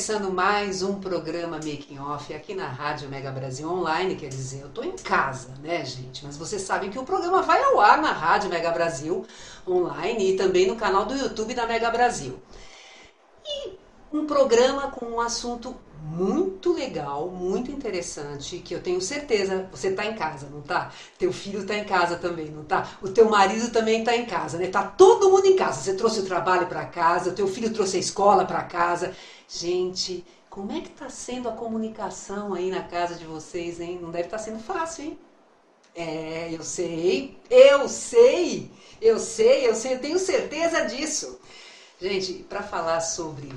Começando 0.00 0.32
mais 0.32 0.82
um 0.82 0.98
programa 0.98 1.56
Making 1.56 1.98
Off 1.98 2.32
aqui 2.32 2.54
na 2.54 2.66
Rádio 2.66 3.06
Mega 3.10 3.30
Brasil 3.30 3.70
Online, 3.70 4.16
quer 4.16 4.28
dizer, 4.28 4.62
eu 4.62 4.68
estou 4.68 4.82
em 4.82 4.96
casa, 4.96 5.52
né, 5.62 5.84
gente? 5.84 6.24
Mas 6.24 6.38
vocês 6.38 6.62
sabem 6.62 6.88
que 6.88 6.98
o 6.98 7.02
programa 7.02 7.42
vai 7.42 7.62
ao 7.62 7.78
ar 7.78 8.00
na 8.00 8.10
Rádio 8.10 8.48
Mega 8.48 8.70
Brasil 8.70 9.26
Online 9.68 10.32
e 10.32 10.36
também 10.38 10.66
no 10.66 10.74
canal 10.74 11.04
do 11.04 11.14
YouTube 11.14 11.52
da 11.52 11.66
Mega 11.66 11.90
Brasil. 11.90 12.40
E 13.44 13.72
um 14.10 14.24
programa 14.24 14.90
com 14.90 15.04
um 15.04 15.20
assunto 15.20 15.76
muito 16.02 16.72
legal, 16.72 17.28
muito 17.28 17.70
interessante, 17.70 18.58
que 18.58 18.74
eu 18.74 18.82
tenho 18.82 19.00
certeza, 19.00 19.68
você 19.70 19.88
está 19.88 20.06
em 20.06 20.14
casa, 20.14 20.48
não 20.50 20.62
tá? 20.62 20.92
Teu 21.18 21.32
filho 21.32 21.60
está 21.60 21.76
em 21.76 21.84
casa 21.84 22.16
também, 22.16 22.46
não 22.46 22.64
tá? 22.64 22.98
O 23.02 23.08
teu 23.08 23.28
marido 23.28 23.70
também 23.70 24.00
está 24.00 24.16
em 24.16 24.24
casa, 24.24 24.58
né? 24.58 24.68
Tá 24.68 24.82
todo 24.82 25.30
mundo 25.30 25.46
em 25.46 25.56
casa. 25.56 25.82
Você 25.82 25.94
trouxe 25.94 26.20
o 26.20 26.26
trabalho 26.26 26.66
para 26.66 26.86
casa, 26.86 27.30
o 27.30 27.34
teu 27.34 27.46
filho 27.46 27.72
trouxe 27.72 27.96
a 27.96 28.00
escola 28.00 28.44
para 28.44 28.62
casa. 28.62 29.14
Gente, 29.48 30.24
como 30.48 30.72
é 30.72 30.80
que 30.80 30.88
está 30.88 31.08
sendo 31.08 31.48
a 31.48 31.52
comunicação 31.52 32.54
aí 32.54 32.70
na 32.70 32.82
casa 32.82 33.14
de 33.14 33.24
vocês, 33.24 33.80
hein? 33.80 33.98
Não 34.00 34.10
deve 34.10 34.24
estar 34.24 34.38
tá 34.38 34.42
sendo 34.42 34.58
fácil, 34.58 35.04
hein? 35.04 35.18
É, 35.94 36.48
eu 36.52 36.62
sei, 36.62 37.36
eu 37.50 37.88
sei, 37.88 38.70
eu 39.00 39.18
sei, 39.18 39.68
eu 39.68 39.74
sei, 39.74 39.94
eu 39.94 40.00
tenho 40.00 40.18
certeza 40.18 40.86
disso. 40.86 41.40
Gente, 42.00 42.44
para 42.48 42.62
falar 42.62 43.00
sobre 43.00 43.52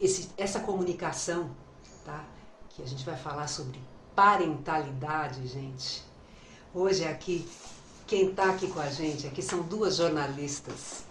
esse, 0.00 0.30
essa 0.36 0.60
comunicação, 0.60 1.50
tá? 2.04 2.24
Que 2.70 2.82
a 2.82 2.86
gente 2.86 3.04
vai 3.04 3.16
falar 3.16 3.48
sobre 3.48 3.78
parentalidade, 4.14 5.46
gente. 5.46 6.02
Hoje 6.72 7.04
aqui, 7.04 7.46
quem 8.06 8.30
está 8.30 8.50
aqui 8.50 8.68
com 8.68 8.80
a 8.80 8.88
gente 8.88 9.26
aqui 9.26 9.42
são 9.42 9.60
duas 9.62 9.96
jornalistas 9.96 11.04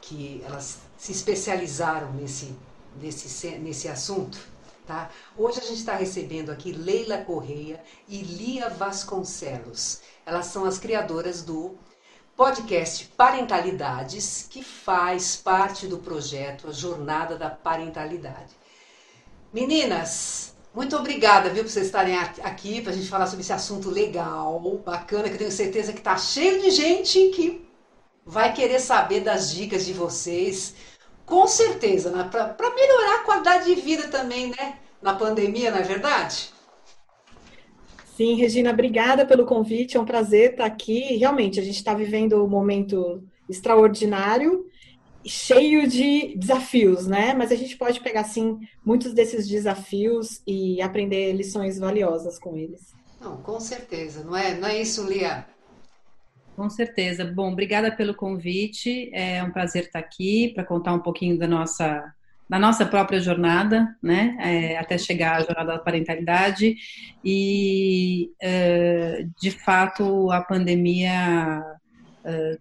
que 0.00 0.42
elas 0.44 0.78
se 0.96 1.12
especializaram 1.12 2.12
nesse, 2.12 2.54
nesse, 3.00 3.50
nesse 3.58 3.88
assunto. 3.88 4.38
Tá? 4.86 5.10
Hoje 5.36 5.60
a 5.60 5.64
gente 5.64 5.80
está 5.80 5.94
recebendo 5.94 6.50
aqui 6.50 6.72
Leila 6.72 7.18
Correia 7.18 7.82
e 8.08 8.22
Lia 8.22 8.70
Vasconcelos. 8.70 10.00
Elas 10.24 10.46
são 10.46 10.64
as 10.64 10.78
criadoras 10.78 11.42
do 11.42 11.76
podcast 12.38 13.06
Parentalidades, 13.16 14.46
que 14.48 14.62
faz 14.62 15.34
parte 15.34 15.88
do 15.88 15.98
projeto 15.98 16.68
A 16.68 16.72
Jornada 16.72 17.36
da 17.36 17.50
Parentalidade. 17.50 18.56
Meninas, 19.52 20.54
muito 20.72 20.96
obrigada, 20.96 21.50
viu, 21.50 21.64
por 21.64 21.70
vocês 21.70 21.86
estarem 21.86 22.16
aqui 22.16 22.80
para 22.80 22.92
a 22.92 22.94
gente 22.94 23.10
falar 23.10 23.26
sobre 23.26 23.40
esse 23.40 23.52
assunto 23.52 23.90
legal, 23.90 24.60
bacana, 24.86 25.24
que 25.24 25.34
eu 25.34 25.38
tenho 25.38 25.50
certeza 25.50 25.92
que 25.92 25.98
está 25.98 26.16
cheio 26.16 26.62
de 26.62 26.70
gente 26.70 27.30
que 27.30 27.68
vai 28.24 28.54
querer 28.54 28.78
saber 28.78 29.22
das 29.22 29.52
dicas 29.52 29.84
de 29.84 29.92
vocês, 29.92 30.76
com 31.26 31.44
certeza, 31.48 32.12
né? 32.12 32.22
para 32.30 32.70
melhorar 32.72 33.16
a 33.16 33.24
qualidade 33.24 33.64
de 33.64 33.80
vida 33.80 34.06
também, 34.06 34.50
né? 34.50 34.78
Na 35.02 35.12
pandemia, 35.12 35.72
não 35.72 35.78
é 35.78 35.82
verdade? 35.82 36.52
Sim, 38.18 38.34
Regina, 38.34 38.72
obrigada 38.72 39.24
pelo 39.24 39.46
convite. 39.46 39.96
É 39.96 40.00
um 40.00 40.04
prazer 40.04 40.50
estar 40.50 40.64
aqui. 40.64 41.16
Realmente, 41.18 41.60
a 41.60 41.62
gente 41.62 41.76
está 41.76 41.94
vivendo 41.94 42.44
um 42.44 42.48
momento 42.48 43.22
extraordinário, 43.48 44.66
cheio 45.24 45.86
de 45.86 46.36
desafios, 46.36 47.06
né? 47.06 47.32
Mas 47.32 47.52
a 47.52 47.54
gente 47.54 47.76
pode 47.76 48.00
pegar, 48.00 48.24
sim, 48.24 48.58
muitos 48.84 49.14
desses 49.14 49.46
desafios 49.46 50.42
e 50.44 50.82
aprender 50.82 51.32
lições 51.32 51.78
valiosas 51.78 52.40
com 52.40 52.56
eles. 52.56 52.92
Não, 53.20 53.36
com 53.36 53.60
certeza, 53.60 54.24
não 54.24 54.36
é? 54.36 54.56
Não 54.56 54.66
é 54.66 54.82
isso, 54.82 55.08
Lia? 55.08 55.46
Com 56.56 56.68
certeza. 56.68 57.24
Bom, 57.24 57.52
obrigada 57.52 57.94
pelo 57.94 58.16
convite. 58.16 59.10
É 59.14 59.44
um 59.44 59.52
prazer 59.52 59.84
estar 59.84 60.00
aqui 60.00 60.48
para 60.52 60.64
contar 60.64 60.92
um 60.92 61.00
pouquinho 61.00 61.38
da 61.38 61.46
nossa 61.46 62.12
na 62.48 62.58
nossa 62.58 62.86
própria 62.86 63.20
jornada, 63.20 63.94
né, 64.02 64.36
é, 64.40 64.78
até 64.78 64.96
chegar 64.96 65.36
à 65.36 65.40
jornada 65.40 65.72
da 65.74 65.78
parentalidade. 65.78 66.76
E 67.24 68.30
é, 68.40 69.26
de 69.40 69.50
fato 69.50 70.30
a 70.30 70.40
pandemia 70.40 71.62
é, 72.24 72.58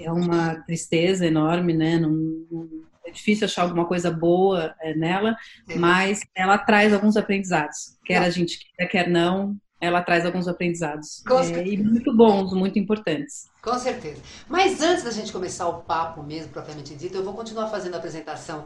é 0.00 0.12
uma 0.12 0.56
tristeza 0.66 1.26
enorme, 1.26 1.72
né, 1.72 1.98
não, 1.98 2.10
não, 2.50 2.68
é 3.06 3.10
difícil 3.10 3.44
achar 3.44 3.62
alguma 3.62 3.86
coisa 3.86 4.10
boa 4.10 4.74
é, 4.80 4.94
nela, 4.94 5.36
mas 5.76 6.20
ela 6.34 6.58
traz 6.58 6.92
alguns 6.92 7.16
aprendizados, 7.16 7.98
quer 8.04 8.18
a 8.18 8.30
gente 8.30 8.58
quer, 8.76 8.86
quer 8.86 9.08
não, 9.08 9.56
ela 9.80 10.02
traz 10.02 10.24
alguns 10.24 10.48
aprendizados. 10.48 11.22
É, 11.52 11.66
e 11.66 11.76
muito 11.76 12.16
bons, 12.16 12.52
muito 12.54 12.78
importantes. 12.78 13.50
Com 13.62 13.78
certeza. 13.78 14.22
Mas 14.48 14.80
antes 14.80 15.04
da 15.04 15.10
gente 15.10 15.32
começar 15.32 15.68
o 15.68 15.82
papo 15.82 16.22
mesmo, 16.22 16.52
propriamente 16.52 16.94
dito, 16.94 17.16
eu 17.16 17.24
vou 17.24 17.34
continuar 17.34 17.68
fazendo 17.68 17.94
a 17.94 17.98
apresentação 17.98 18.64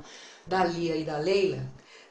da 0.49 0.65
Lia 0.65 0.97
e 0.97 1.05
da 1.05 1.19
Leila, 1.19 1.63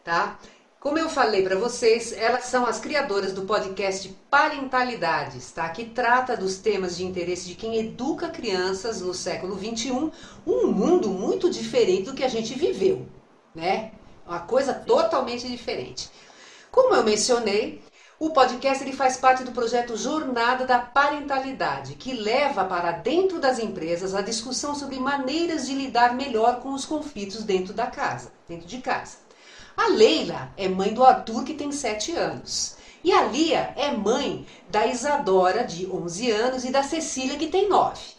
tá? 0.03 0.39
Como 0.79 0.99
eu 0.99 1.09
falei 1.09 1.41
para 1.41 1.57
vocês, 1.57 2.13
elas 2.13 2.45
são 2.45 2.65
as 2.65 2.79
criadoras 2.79 3.33
do 3.33 3.41
podcast 3.41 4.15
Parentalidades, 4.29 5.51
tá? 5.51 5.67
Que 5.69 5.85
trata 5.85 6.37
dos 6.37 6.57
temas 6.59 6.95
de 6.95 7.03
interesse 7.03 7.47
de 7.47 7.55
quem 7.55 7.77
educa 7.77 8.29
crianças 8.29 9.01
no 9.01 9.13
século 9.13 9.55
21, 9.55 10.11
um 10.45 10.67
mundo 10.67 11.09
muito 11.09 11.49
diferente 11.49 12.03
do 12.03 12.13
que 12.13 12.23
a 12.23 12.29
gente 12.29 12.53
viveu, 12.53 13.07
né? 13.55 13.91
Uma 14.25 14.39
coisa 14.39 14.73
totalmente 14.73 15.47
diferente. 15.47 16.09
Como 16.71 16.93
eu 16.93 17.03
mencionei, 17.03 17.81
o 18.19 18.31
podcast 18.31 18.83
ele 18.83 18.95
faz 18.95 19.17
parte 19.17 19.43
do 19.43 19.51
projeto 19.51 19.95
Jornada 19.95 20.65
da 20.65 20.79
Parentalidade, 20.79 21.93
que 21.93 22.13
leva 22.13 22.65
para 22.65 22.91
dentro 22.91 23.39
das 23.39 23.59
empresas 23.59 24.15
a 24.15 24.21
discussão 24.21 24.73
sobre 24.73 24.99
maneiras 24.99 25.67
de 25.67 25.75
lidar 25.75 26.15
melhor 26.15 26.59
com 26.59 26.73
os 26.73 26.83
conflitos 26.83 27.43
dentro 27.43 27.75
da 27.75 27.85
casa, 27.85 28.31
dentro 28.47 28.65
de 28.65 28.79
casa. 28.79 29.17
A 29.75 29.89
Leila 29.89 30.51
é 30.57 30.67
mãe 30.67 30.95
do 30.95 31.03
Arthur, 31.03 31.43
que 31.43 31.53
tem 31.53 31.71
7 31.71 32.13
anos. 32.13 32.75
E 33.03 33.11
a 33.11 33.25
Lia 33.25 33.71
é 33.75 33.91
mãe 33.91 34.47
da 34.67 34.87
Isadora, 34.87 35.63
de 35.63 35.85
11 35.85 36.31
anos, 36.31 36.65
e 36.65 36.71
da 36.71 36.81
Cecília, 36.81 37.37
que 37.37 37.47
tem 37.47 37.69
9. 37.69 38.16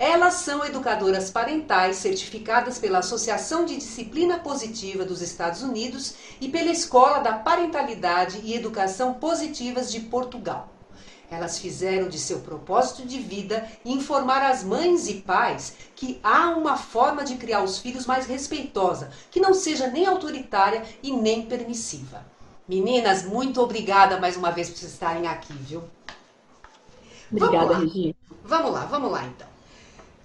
Elas 0.00 0.32
são 0.32 0.64
educadoras 0.64 1.30
parentais 1.30 1.96
certificadas 1.96 2.78
pela 2.78 3.00
Associação 3.00 3.66
de 3.66 3.76
Disciplina 3.76 4.38
Positiva 4.38 5.04
dos 5.04 5.20
Estados 5.20 5.62
Unidos 5.62 6.14
e 6.40 6.48
pela 6.48 6.70
Escola 6.70 7.18
da 7.18 7.34
Parentalidade 7.34 8.40
e 8.42 8.54
Educação 8.54 9.12
Positivas 9.12 9.92
de 9.92 10.00
Portugal. 10.00 10.70
Elas 11.30 11.58
fizeram 11.58 12.08
de 12.08 12.18
seu 12.18 12.38
propósito 12.38 13.06
de 13.06 13.18
vida 13.18 13.70
informar 13.84 14.42
as 14.42 14.64
mães 14.64 15.06
e 15.06 15.16
pais 15.16 15.74
que 15.94 16.18
há 16.22 16.48
uma 16.48 16.78
forma 16.78 17.22
de 17.22 17.36
criar 17.36 17.62
os 17.62 17.76
filhos 17.76 18.06
mais 18.06 18.24
respeitosa, 18.24 19.10
que 19.30 19.38
não 19.38 19.52
seja 19.52 19.86
nem 19.86 20.06
autoritária 20.06 20.82
e 21.02 21.12
nem 21.12 21.42
permissiva. 21.42 22.24
Meninas, 22.66 23.22
muito 23.22 23.60
obrigada 23.60 24.18
mais 24.18 24.34
uma 24.34 24.50
vez 24.50 24.70
por 24.70 24.82
estarem 24.82 25.26
aqui, 25.26 25.52
viu? 25.52 25.84
Obrigada, 27.30 27.76
Regina. 27.76 28.14
Vamos 28.42 28.72
lá, 28.72 28.86
vamos 28.86 29.12
lá 29.12 29.26
então. 29.26 29.49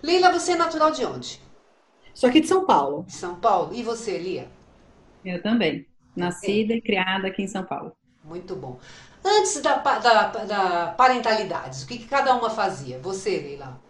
Leila, 0.05 0.31
você 0.31 0.51
é 0.51 0.55
natural 0.55 0.91
de 0.91 1.03
onde? 1.03 1.41
Sou 2.13 2.29
aqui 2.29 2.39
de 2.39 2.47
São 2.47 2.63
Paulo. 2.63 3.05
São 3.09 3.39
Paulo. 3.39 3.73
E 3.73 3.81
você, 3.81 4.19
Lia? 4.19 4.47
Eu 5.25 5.41
também. 5.41 5.87
Nascida 6.15 6.73
é. 6.73 6.77
e 6.77 6.81
criada 6.81 7.27
aqui 7.27 7.41
em 7.41 7.47
São 7.47 7.63
Paulo. 7.63 7.91
Muito 8.23 8.55
bom. 8.55 8.79
Antes 9.25 9.59
da, 9.63 9.77
da, 9.77 10.27
da 10.27 10.87
parentalidade, 10.95 11.83
o 11.83 11.87
que, 11.87 11.97
que 11.97 12.07
cada 12.07 12.35
uma 12.35 12.51
fazia? 12.51 12.99
Você, 12.99 13.31
Leila? 13.31 13.81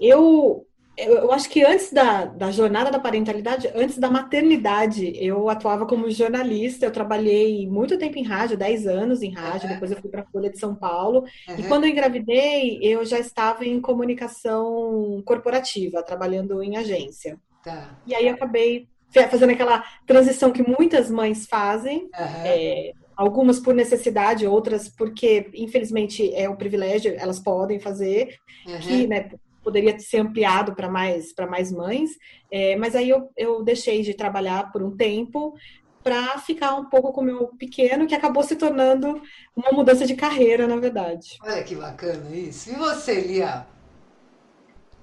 Eu 0.00 0.66
eu, 1.08 1.32
acho 1.32 1.48
que 1.48 1.64
antes 1.64 1.92
da, 1.92 2.24
da 2.24 2.50
jornada 2.50 2.90
da 2.90 2.98
parentalidade, 2.98 3.70
antes 3.74 3.98
da 3.98 4.10
maternidade, 4.10 5.12
eu 5.16 5.48
atuava 5.48 5.86
como 5.86 6.10
jornalista. 6.10 6.86
Eu 6.86 6.90
trabalhei 6.90 7.66
muito 7.68 7.98
tempo 7.98 8.18
em 8.18 8.24
rádio, 8.24 8.56
10 8.56 8.86
anos 8.86 9.22
em 9.22 9.30
rádio, 9.30 9.68
uhum. 9.68 9.74
depois 9.74 9.90
eu 9.90 10.00
fui 10.00 10.10
para 10.10 10.22
a 10.22 10.26
Folha 10.26 10.50
de 10.50 10.58
São 10.58 10.74
Paulo. 10.74 11.24
Uhum. 11.48 11.56
E 11.58 11.62
quando 11.64 11.84
eu 11.84 11.90
engravidei, 11.90 12.78
eu 12.82 13.04
já 13.04 13.18
estava 13.18 13.64
em 13.64 13.80
comunicação 13.80 15.22
corporativa, 15.24 16.02
trabalhando 16.02 16.62
em 16.62 16.76
agência. 16.76 17.38
Tá. 17.64 17.98
E 18.06 18.14
aí 18.14 18.26
eu 18.26 18.34
acabei 18.34 18.88
fazendo 19.30 19.50
aquela 19.50 19.84
transição 20.06 20.50
que 20.50 20.62
muitas 20.62 21.10
mães 21.10 21.46
fazem. 21.46 22.02
Uhum. 22.02 22.42
É, 22.44 22.92
algumas 23.16 23.60
por 23.60 23.74
necessidade, 23.74 24.46
outras 24.46 24.88
porque, 24.88 25.50
infelizmente, 25.54 26.34
é 26.34 26.48
um 26.48 26.56
privilégio, 26.56 27.14
elas 27.18 27.38
podem 27.38 27.78
fazer, 27.78 28.36
que 28.80 29.06
né, 29.06 29.30
poderia 29.62 29.98
ser 29.98 30.18
ampliado 30.18 30.74
para 30.74 30.88
mais, 30.88 31.32
mais 31.48 31.72
mães, 31.72 32.10
é, 32.50 32.76
mas 32.76 32.94
aí 32.94 33.08
eu, 33.08 33.30
eu 33.36 33.62
deixei 33.62 34.02
de 34.02 34.14
trabalhar 34.14 34.70
por 34.72 34.82
um 34.82 34.96
tempo 34.96 35.54
para 36.02 36.36
ficar 36.38 36.74
um 36.74 36.88
pouco 36.88 37.12
com 37.12 37.20
o 37.20 37.24
meu 37.24 37.46
pequeno, 37.56 38.06
que 38.06 38.14
acabou 38.14 38.42
se 38.42 38.56
tornando 38.56 39.22
uma 39.54 39.70
mudança 39.72 40.04
de 40.04 40.16
carreira, 40.16 40.66
na 40.66 40.76
verdade. 40.76 41.38
Olha 41.42 41.62
que 41.62 41.76
bacana 41.76 42.34
isso. 42.34 42.70
E 42.70 42.74
você, 42.74 43.20
Lia? 43.20 43.66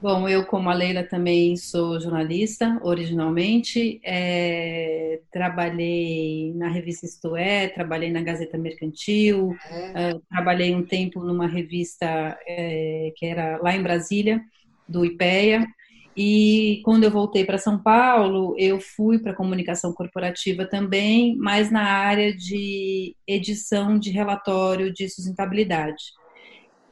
Bom, 0.01 0.29
eu, 0.29 0.45
como 0.45 0.69
a 0.69 0.73
Leila, 0.73 1.03
também 1.03 1.57
sou 1.57 1.99
jornalista 1.99 2.79
originalmente. 2.83 3.99
É, 4.01 5.19
trabalhei 5.29 6.53
na 6.55 6.69
revista 6.69 7.05
Isto 7.05 7.35
É, 7.35 7.67
trabalhei 7.67 8.09
na 8.09 8.21
Gazeta 8.21 8.57
Mercantil, 8.57 9.53
é. 9.69 10.15
uh, 10.15 10.21
trabalhei 10.29 10.73
um 10.73 10.85
tempo 10.85 11.21
numa 11.21 11.47
revista 11.47 12.05
é, 12.47 13.11
que 13.17 13.25
era 13.25 13.57
lá 13.61 13.75
em 13.75 13.83
Brasília, 13.83 14.41
do 14.87 15.03
IPEA. 15.03 15.67
E 16.15 16.81
quando 16.85 17.03
eu 17.03 17.11
voltei 17.11 17.43
para 17.43 17.57
São 17.57 17.77
Paulo, 17.81 18.55
eu 18.57 18.79
fui 18.79 19.19
para 19.19 19.35
comunicação 19.35 19.91
corporativa 19.93 20.65
também, 20.65 21.35
mas 21.37 21.69
na 21.71 21.83
área 21.83 22.33
de 22.35 23.15
edição 23.27 23.99
de 23.99 24.11
relatório 24.11 24.93
de 24.93 25.09
sustentabilidade. 25.09 26.03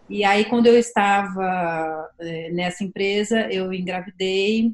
E 0.09 0.23
aí, 0.23 0.45
quando 0.45 0.67
eu 0.67 0.77
estava 0.77 2.09
é, 2.19 2.49
nessa 2.51 2.83
empresa, 2.83 3.41
eu 3.51 3.73
engravidei, 3.73 4.73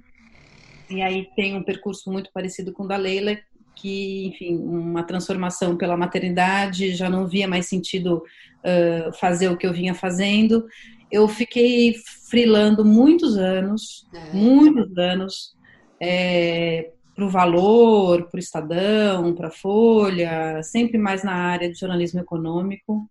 e 0.89 1.01
aí 1.01 1.27
tem 1.35 1.55
um 1.55 1.63
percurso 1.63 2.11
muito 2.11 2.29
parecido 2.31 2.71
com 2.71 2.83
o 2.83 2.87
da 2.87 2.97
Leila, 2.97 3.37
que, 3.75 4.27
enfim, 4.27 4.57
uma 4.57 5.03
transformação 5.03 5.75
pela 5.75 5.97
maternidade, 5.97 6.95
já 6.95 7.09
não 7.09 7.27
via 7.27 7.47
mais 7.47 7.67
sentido 7.67 8.23
uh, 8.63 9.13
fazer 9.19 9.49
o 9.49 9.57
que 9.57 9.65
eu 9.65 9.73
vinha 9.73 9.95
fazendo. 9.95 10.65
Eu 11.11 11.27
fiquei 11.27 11.95
frilando 12.29 12.85
muitos 12.85 13.37
anos, 13.37 14.07
é. 14.13 14.33
muitos 14.33 14.97
anos, 14.97 15.55
é, 15.99 16.91
para 17.15 17.25
o 17.25 17.29
Valor, 17.29 18.29
para 18.29 18.37
o 18.37 18.39
Estadão, 18.39 19.33
para 19.35 19.47
a 19.47 19.51
Folha, 19.51 20.61
sempre 20.63 20.97
mais 20.97 21.23
na 21.23 21.33
área 21.33 21.71
de 21.71 21.79
jornalismo 21.79 22.19
econômico. 22.19 23.09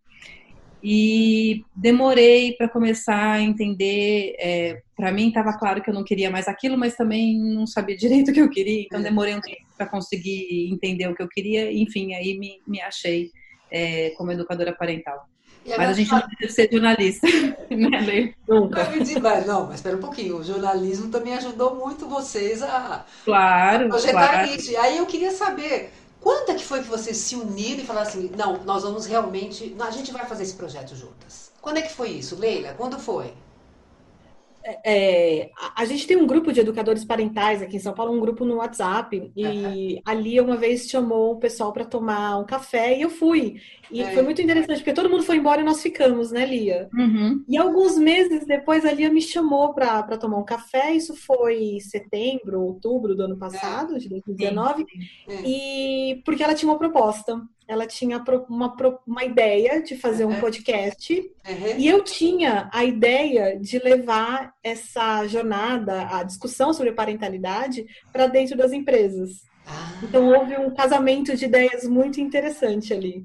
E 0.83 1.65
demorei 1.75 2.53
para 2.53 2.69
começar 2.69 3.33
a 3.33 3.41
entender. 3.41 4.35
É, 4.39 4.83
para 4.97 5.13
mim 5.13 5.29
estava 5.29 5.57
claro 5.57 5.83
que 5.83 5.89
eu 5.89 5.95
não 5.95 6.05
queria 6.05 6.31
mais 6.31 6.49
aquilo, 6.49 6.77
mas 6.77 6.97
também 6.97 7.39
não 7.39 7.67
sabia 7.67 7.97
direito 7.99 8.31
o 8.31 8.35
que 8.35 8.41
eu 8.41 8.51
queria. 8.51 8.83
Então 8.83 9.01
demorei 9.01 9.35
um 9.35 9.41
tempo 9.41 9.63
para 9.77 9.87
conseguir 9.87 10.71
entender 10.73 11.09
o 11.09 11.15
que 11.15 11.23
eu 11.23 11.29
queria. 11.29 11.73
Enfim, 11.73 12.15
aí 12.15 12.37
me, 12.39 12.61
me 12.67 12.81
achei 12.81 13.31
é, 13.71 14.11
como 14.11 14.33
educadora 14.33 14.73
parental. 14.73 15.29
Mas 15.65 15.91
a 15.91 15.93
gente 15.93 16.11
não 16.11 16.21
deve 16.21 16.53
ser 16.53 16.69
jornalista, 16.71 17.27
né, 17.71 18.01
Lê? 18.01 18.35
Nunca. 18.49 18.83
Não, 19.47 19.67
mas 19.67 19.77
espera 19.77 19.97
um 19.97 20.01
pouquinho. 20.01 20.39
O 20.39 20.45
jornalismo 20.45 21.09
também 21.09 21.35
ajudou 21.35 21.77
muito 21.77 22.09
vocês 22.09 22.63
a, 22.63 23.07
claro, 23.25 23.87
a 23.87 23.89
projetar 23.91 24.29
claro. 24.29 24.51
isso. 24.51 24.77
Aí 24.79 24.99
eu 24.99 25.07
queria 25.07 25.31
saber 25.31 25.91
quando 26.23 26.51
é 26.51 26.55
que 26.55 26.65
foi 26.65 26.83
que 26.83 26.89
vocês 26.89 27.17
se 27.17 27.35
uniram 27.35 27.83
e 27.83 27.87
falaram 27.87 28.09
assim, 28.09 28.31
não, 28.37 28.63
nós 28.65 28.85
vamos 28.85 29.07
realmente, 29.07 29.77
a 29.81 29.91
gente 29.91 30.13
vai 30.13 30.25
fazer 30.25 30.45
esse 30.45 30.55
projeto 30.55 30.95
juntas? 30.95 31.51
Quando 31.61 31.79
é 31.79 31.83
que 31.83 31.93
foi 31.93 32.11
isso, 32.11 32.37
Leila? 32.37 32.75
Quando 32.75 32.99
foi? 32.99 33.35
É, 34.85 35.51
a, 35.77 35.85
gente 35.85 36.07
tem 36.07 36.17
um 36.17 36.27
grupo 36.27 36.53
de 36.53 36.61
educadores 36.61 37.05
parentais 37.05 37.63
aqui 37.63 37.77
em 37.77 37.81
São 37.81 37.95
Paulo, 37.95 38.13
um 38.13 38.21
grupo 38.21 38.45
no 38.45 38.57
WhatsApp, 38.57 39.33
e 39.37 39.45
uhum. 39.45 40.01
ali 40.05 40.41
uma 40.41 40.57
vez 40.57 40.89
chamou 40.89 41.33
o 41.33 41.39
pessoal 41.39 41.73
para 41.73 41.85
tomar 41.85 42.39
um 42.39 42.47
café 42.47 42.97
e 42.97 43.03
eu 43.03 43.11
fui. 43.11 43.57
E 43.91 44.01
é. 44.01 44.13
foi 44.13 44.23
muito 44.23 44.41
interessante, 44.41 44.79
porque 44.79 44.93
todo 44.93 45.11
mundo 45.11 45.23
foi 45.23 45.37
embora 45.37 45.61
e 45.61 45.65
nós 45.65 45.83
ficamos, 45.83 46.31
né, 46.31 46.47
Lia? 46.47 46.89
Uhum. 46.95 47.45
E 47.49 47.59
alguns 47.59 47.99
meses 47.99 48.47
depois 48.47 48.85
a 48.85 48.93
Lia 48.93 49.11
me 49.11 49.21
chamou 49.21 49.75
para 49.75 50.17
tomar 50.17 50.39
um 50.39 50.45
café, 50.45 50.93
isso 50.93 51.15
foi 51.15 51.79
setembro, 51.81 52.63
outubro 52.63 53.15
do 53.15 53.25
ano 53.25 53.37
passado, 53.37 53.99
de 53.99 54.09
2019, 54.09 54.87
é. 55.29 55.43
e 55.45 56.23
porque 56.25 56.43
ela 56.43 56.55
tinha 56.55 56.71
uma 56.71 56.79
proposta 56.79 57.41
ela 57.69 57.87
tinha 57.87 58.23
uma, 58.49 58.77
uma 59.07 59.25
ideia 59.25 59.83
de 59.83 59.97
fazer 59.97 60.25
um 60.25 60.39
podcast 60.41 61.15
uhum. 61.15 61.79
e 61.79 61.89
eu 61.89 62.03
tinha 62.03 62.69
a 62.73 62.85
ideia 62.85 63.59
de 63.59 63.79
levar 63.79 64.55
essa 64.63 65.27
jornada, 65.27 66.09
a 66.09 66.23
discussão 66.23 66.73
sobre 66.73 66.93
parentalidade, 66.93 67.87
para 68.13 68.27
dentro 68.27 68.57
das 68.57 68.73
empresas. 68.73 69.43
Ah. 69.67 70.01
Então 70.03 70.29
houve 70.29 70.57
um 70.57 70.71
casamento 70.75 71.37
de 71.37 71.45
ideias 71.45 71.85
muito 71.85 72.21
interessante 72.21 72.93
ali. 72.93 73.25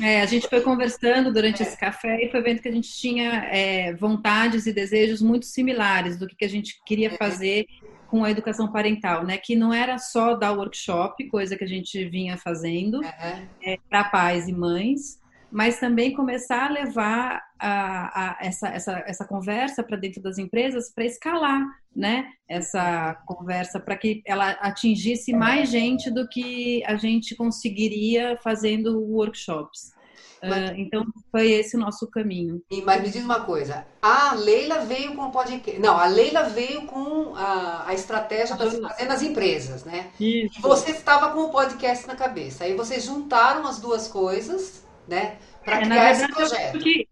É, 0.00 0.20
a 0.20 0.26
gente 0.26 0.46
foi 0.46 0.60
conversando 0.60 1.32
durante 1.32 1.62
é. 1.62 1.66
esse 1.66 1.76
café 1.76 2.22
e 2.22 2.30
foi 2.30 2.42
vendo 2.42 2.60
que 2.60 2.68
a 2.68 2.72
gente 2.72 2.92
tinha 2.92 3.48
é, 3.50 3.94
vontades 3.94 4.66
e 4.66 4.72
desejos 4.72 5.22
muito 5.22 5.46
similares 5.46 6.18
do 6.18 6.26
que, 6.26 6.36
que 6.36 6.44
a 6.44 6.48
gente 6.48 6.82
queria 6.84 7.08
é. 7.08 7.16
fazer 7.16 7.66
com 8.08 8.24
a 8.24 8.30
educação 8.30 8.70
parental, 8.70 9.24
né? 9.24 9.36
Que 9.36 9.56
não 9.56 9.72
era 9.72 9.98
só 9.98 10.34
dar 10.34 10.52
workshop, 10.52 11.28
coisa 11.28 11.56
que 11.56 11.64
a 11.64 11.68
gente 11.68 12.04
vinha 12.08 12.36
fazendo 12.36 12.98
uhum. 12.98 13.46
é, 13.62 13.78
para 13.88 14.04
pais 14.04 14.48
e 14.48 14.52
mães, 14.52 15.20
mas 15.50 15.78
também 15.78 16.12
começar 16.12 16.66
a 16.66 16.72
levar 16.72 17.42
a, 17.58 18.22
a 18.22 18.38
essa, 18.40 18.68
essa, 18.68 19.04
essa 19.06 19.24
conversa 19.24 19.82
para 19.82 19.96
dentro 19.96 20.22
das 20.22 20.38
empresas 20.38 20.92
para 20.92 21.04
escalar, 21.04 21.62
né? 21.94 22.26
Essa 22.48 23.14
conversa 23.26 23.80
para 23.80 23.96
que 23.96 24.22
ela 24.26 24.50
atingisse 24.60 25.32
mais 25.32 25.70
gente 25.70 26.10
do 26.10 26.28
que 26.28 26.84
a 26.84 26.96
gente 26.96 27.34
conseguiria 27.34 28.38
fazendo 28.42 29.00
workshops. 29.00 29.92
Mas, 30.42 30.70
uh, 30.70 30.74
então 30.76 31.04
foi 31.30 31.50
esse 31.52 31.76
o 31.76 31.80
nosso 31.80 32.06
caminho. 32.08 32.62
Mas 32.84 33.02
me 33.02 33.10
diz 33.10 33.24
uma 33.24 33.40
coisa, 33.40 33.86
a 34.00 34.34
Leila 34.34 34.80
veio 34.80 35.14
com 35.14 35.22
o 35.22 35.30
podcast. 35.30 35.80
Não, 35.80 35.96
a 35.96 36.06
Leila 36.06 36.44
veio 36.44 36.82
com 36.82 37.34
a, 37.34 37.88
a 37.88 37.94
estratégia 37.94 38.56
para 38.56 38.70
fazer 38.70 39.04
nas 39.06 39.22
empresas, 39.22 39.84
né? 39.84 40.10
Isso. 40.20 40.58
E 40.58 40.62
você 40.62 40.90
estava 40.92 41.30
com 41.32 41.40
o 41.40 41.50
podcast 41.50 42.06
na 42.06 42.14
cabeça. 42.14 42.64
Aí 42.64 42.74
vocês 42.74 43.04
juntaram 43.04 43.66
as 43.66 43.78
duas 43.80 44.08
coisas, 44.08 44.84
né? 45.08 45.36
Para 45.64 45.80
é, 45.80 45.84
criar 45.84 46.12
verdade, 46.12 46.22
esse 46.22 46.32
projeto. 46.32 46.74
Eu 46.74 46.80
acho 46.80 46.80
que 46.80 47.08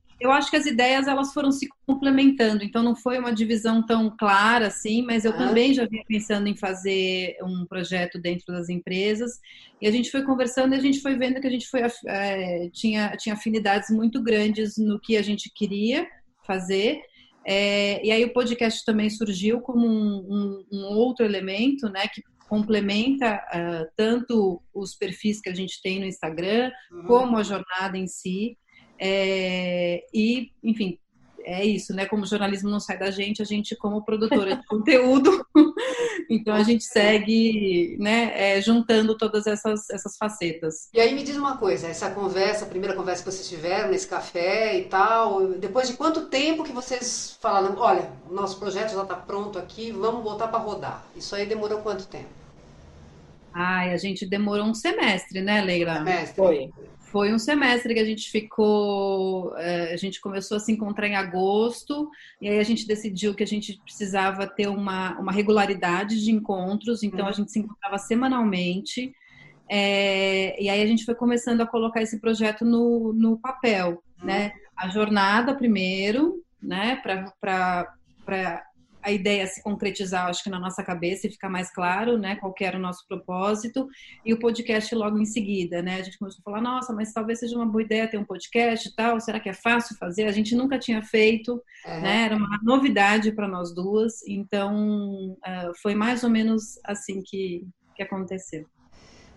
as 0.56 0.66
ideias 0.66 1.06
elas 1.06 1.32
foram 1.32 1.50
se 1.50 1.68
complementando, 1.86 2.64
então 2.64 2.82
não 2.82 2.94
foi 2.94 3.18
uma 3.18 3.32
divisão 3.32 3.84
tão 3.84 4.14
clara 4.16 4.68
assim, 4.68 5.02
mas 5.02 5.24
eu 5.24 5.32
ah. 5.32 5.36
também 5.36 5.74
já 5.74 5.86
vinha 5.86 6.04
pensando 6.06 6.46
em 6.48 6.56
fazer 6.56 7.36
um 7.42 7.66
projeto 7.66 8.18
dentro 8.18 8.46
das 8.46 8.68
empresas 8.68 9.38
e 9.80 9.86
a 9.86 9.90
gente 9.90 10.10
foi 10.10 10.22
conversando 10.22 10.74
e 10.74 10.78
a 10.78 10.80
gente 10.80 11.00
foi 11.00 11.16
vendo 11.16 11.40
que 11.40 11.46
a 11.46 11.50
gente 11.50 11.68
foi, 11.68 11.82
é, 12.06 12.68
tinha, 12.72 13.10
tinha 13.16 13.34
afinidades 13.34 13.90
muito 13.90 14.22
grandes 14.22 14.76
no 14.78 15.00
que 15.00 15.16
a 15.16 15.22
gente 15.22 15.50
queria 15.54 16.06
fazer. 16.46 17.00
É, 17.46 18.04
e 18.04 18.10
aí 18.10 18.24
o 18.24 18.32
podcast 18.32 18.84
também 18.84 19.10
surgiu 19.10 19.60
como 19.60 19.86
um, 19.86 20.24
um, 20.26 20.64
um 20.72 20.84
outro 20.96 21.24
elemento, 21.24 21.88
né, 21.90 22.08
que 22.08 22.22
complementa 22.48 23.36
uh, 23.36 23.90
tanto 23.96 24.62
os 24.72 24.94
perfis 24.94 25.40
que 25.40 25.50
a 25.50 25.54
gente 25.54 25.80
tem 25.82 25.98
no 25.98 26.06
Instagram, 26.06 26.70
uhum. 26.90 27.04
como 27.04 27.36
a 27.36 27.42
jornada 27.42 27.98
em 27.98 28.06
si. 28.06 28.56
É, 28.98 30.04
e, 30.12 30.50
enfim, 30.62 30.98
é 31.44 31.64
isso, 31.64 31.94
né? 31.94 32.06
Como 32.06 32.22
o 32.22 32.26
jornalismo 32.26 32.70
não 32.70 32.80
sai 32.80 32.98
da 32.98 33.10
gente, 33.10 33.42
a 33.42 33.44
gente, 33.44 33.76
como 33.76 34.02
produtora 34.02 34.56
de 34.56 34.64
conteúdo, 34.66 35.46
então 36.30 36.54
a 36.54 36.62
gente 36.62 36.84
segue, 36.84 37.96
né, 38.00 38.32
é, 38.34 38.60
juntando 38.60 39.16
todas 39.16 39.46
essas, 39.46 39.88
essas 39.90 40.16
facetas. 40.16 40.88
E 40.92 41.00
aí 41.00 41.14
me 41.14 41.22
diz 41.22 41.36
uma 41.36 41.58
coisa, 41.58 41.86
essa 41.86 42.10
conversa, 42.10 42.64
a 42.64 42.68
primeira 42.68 42.94
conversa 42.94 43.22
que 43.22 43.30
vocês 43.30 43.48
tiveram 43.48 43.90
nesse 43.90 44.08
café 44.08 44.78
e 44.78 44.84
tal, 44.84 45.46
depois 45.52 45.88
de 45.88 45.94
quanto 45.94 46.26
tempo 46.26 46.64
que 46.64 46.72
vocês 46.72 47.38
falaram, 47.40 47.76
olha, 47.78 48.10
o 48.28 48.34
nosso 48.34 48.58
projeto 48.58 48.94
já 48.94 49.02
está 49.02 49.14
pronto 49.14 49.58
aqui, 49.58 49.92
vamos 49.92 50.24
voltar 50.24 50.48
para 50.48 50.58
rodar? 50.58 51.04
Isso 51.14 51.36
aí 51.36 51.46
demorou 51.46 51.80
quanto 51.80 52.06
tempo? 52.06 52.28
Ai, 53.52 53.92
a 53.92 53.96
gente 53.96 54.26
demorou 54.26 54.64
um 54.64 54.74
semestre, 54.74 55.40
né, 55.40 55.60
Leila? 55.60 55.98
Semestre. 55.98 56.34
Foi. 56.34 56.70
Foi 57.14 57.32
um 57.32 57.38
semestre 57.38 57.94
que 57.94 58.00
a 58.00 58.04
gente 58.04 58.28
ficou, 58.28 59.56
é, 59.56 59.94
a 59.94 59.96
gente 59.96 60.20
começou 60.20 60.56
a 60.56 60.60
se 60.60 60.72
encontrar 60.72 61.06
em 61.06 61.14
agosto, 61.14 62.10
e 62.40 62.48
aí 62.48 62.58
a 62.58 62.64
gente 62.64 62.88
decidiu 62.88 63.36
que 63.36 63.44
a 63.44 63.46
gente 63.46 63.80
precisava 63.84 64.48
ter 64.48 64.66
uma, 64.66 65.16
uma 65.20 65.30
regularidade 65.30 66.20
de 66.20 66.32
encontros, 66.32 67.04
então 67.04 67.24
a 67.24 67.28
uhum. 67.28 67.32
gente 67.32 67.52
se 67.52 67.60
encontrava 67.60 67.98
semanalmente, 67.98 69.14
é, 69.70 70.60
e 70.60 70.68
aí 70.68 70.82
a 70.82 70.86
gente 70.86 71.04
foi 71.04 71.14
começando 71.14 71.60
a 71.60 71.66
colocar 71.68 72.02
esse 72.02 72.20
projeto 72.20 72.64
no, 72.64 73.12
no 73.12 73.38
papel, 73.38 74.02
né? 74.20 74.46
Uhum. 74.46 74.52
A 74.76 74.88
jornada 74.88 75.54
primeiro, 75.54 76.42
né, 76.60 77.00
para 77.40 78.64
a 79.04 79.12
ideia 79.12 79.46
se 79.46 79.62
concretizar, 79.62 80.26
acho 80.26 80.42
que 80.42 80.50
na 80.50 80.58
nossa 80.58 80.82
cabeça 80.82 81.26
e 81.26 81.30
ficar 81.30 81.50
mais 81.50 81.70
claro, 81.72 82.16
né, 82.16 82.36
qual 82.36 82.54
era 82.60 82.78
o 82.78 82.80
nosso 82.80 83.06
propósito, 83.06 83.86
e 84.24 84.32
o 84.32 84.38
podcast 84.38 84.94
logo 84.94 85.18
em 85.18 85.26
seguida, 85.26 85.82
né, 85.82 86.00
a 86.00 86.02
gente 86.02 86.18
começou 86.18 86.40
a 86.40 86.50
falar, 86.50 86.62
nossa, 86.62 86.92
mas 86.92 87.12
talvez 87.12 87.40
seja 87.40 87.54
uma 87.56 87.66
boa 87.66 87.82
ideia 87.82 88.08
ter 88.08 88.18
um 88.18 88.24
podcast 88.24 88.88
e 88.88 88.94
tal, 88.94 89.20
será 89.20 89.38
que 89.38 89.48
é 89.48 89.54
fácil 89.54 89.96
fazer? 89.98 90.24
A 90.24 90.32
gente 90.32 90.54
nunca 90.54 90.78
tinha 90.78 91.02
feito, 91.02 91.52
uhum. 91.86 92.00
né, 92.00 92.24
era 92.24 92.36
uma 92.36 92.58
novidade 92.62 93.32
para 93.32 93.46
nós 93.46 93.74
duas, 93.74 94.26
então 94.26 95.36
uh, 95.38 95.72
foi 95.82 95.94
mais 95.94 96.24
ou 96.24 96.30
menos 96.30 96.78
assim 96.84 97.22
que, 97.22 97.66
que 97.94 98.02
aconteceu. 98.02 98.66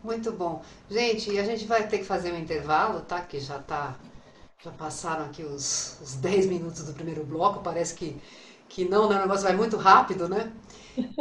Muito 0.04 0.32
bom. 0.32 0.64
Gente, 0.90 1.38
a 1.38 1.44
gente 1.44 1.66
vai 1.66 1.88
ter 1.88 1.98
que 1.98 2.04
fazer 2.06 2.32
um 2.32 2.40
intervalo, 2.40 3.02
tá? 3.02 3.22
Que 3.22 3.40
já 3.40 3.60
tá. 3.60 3.98
Já 4.64 4.72
passaram 4.72 5.26
aqui 5.26 5.44
os, 5.44 6.00
os 6.02 6.16
10 6.16 6.48
minutos 6.48 6.84
do 6.84 6.94
primeiro 6.94 7.24
bloco. 7.24 7.62
Parece 7.62 7.94
que, 7.94 8.18
que 8.70 8.86
não, 8.86 9.10
né? 9.10 9.18
O 9.18 9.22
negócio 9.22 9.44
vai 9.44 9.56
muito 9.56 9.78
rápido, 9.78 10.28
né? 10.28 10.52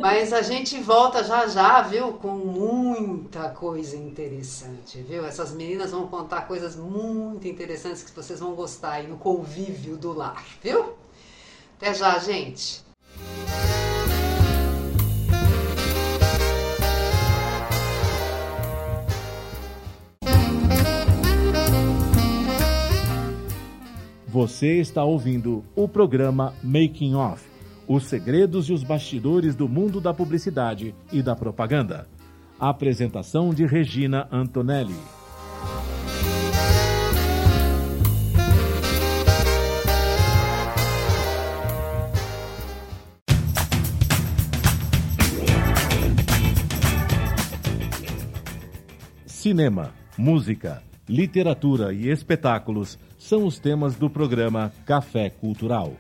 Mas 0.00 0.32
a 0.32 0.40
gente 0.40 0.80
volta 0.80 1.22
já 1.22 1.46
já, 1.46 1.82
viu? 1.82 2.14
Com 2.14 2.36
muita 2.36 3.50
coisa 3.50 3.96
interessante, 3.96 5.02
viu? 5.02 5.24
Essas 5.24 5.52
meninas 5.52 5.90
vão 5.90 6.06
contar 6.06 6.42
coisas 6.42 6.76
muito 6.76 7.46
interessantes 7.46 8.02
que 8.02 8.10
vocês 8.10 8.40
vão 8.40 8.54
gostar 8.54 8.92
aí 8.92 9.06
no 9.06 9.18
convívio 9.18 9.96
do 9.96 10.12
lar, 10.12 10.44
viu? 10.62 10.94
Até 11.76 11.92
já, 11.92 12.18
gente! 12.18 12.84
Você 24.46 24.78
está 24.78 25.02
ouvindo 25.02 25.64
o 25.74 25.88
programa 25.88 26.54
Making 26.62 27.16
Off 27.16 27.44
os 27.88 28.04
segredos 28.04 28.68
e 28.68 28.72
os 28.72 28.84
bastidores 28.84 29.56
do 29.56 29.68
mundo 29.68 30.00
da 30.00 30.14
publicidade 30.14 30.94
e 31.12 31.20
da 31.20 31.34
propaganda. 31.34 32.06
Apresentação 32.56 33.52
de 33.52 33.66
Regina 33.66 34.28
Antonelli. 34.30 34.94
Cinema, 49.26 49.92
música, 50.16 50.84
literatura 51.08 51.92
e 51.92 52.08
espetáculos 52.08 52.96
são 53.18 53.44
os 53.44 53.58
temas 53.58 53.96
do 53.96 54.08
programa 54.08 54.73
Café 54.85 55.30
Cultural. 55.30 55.94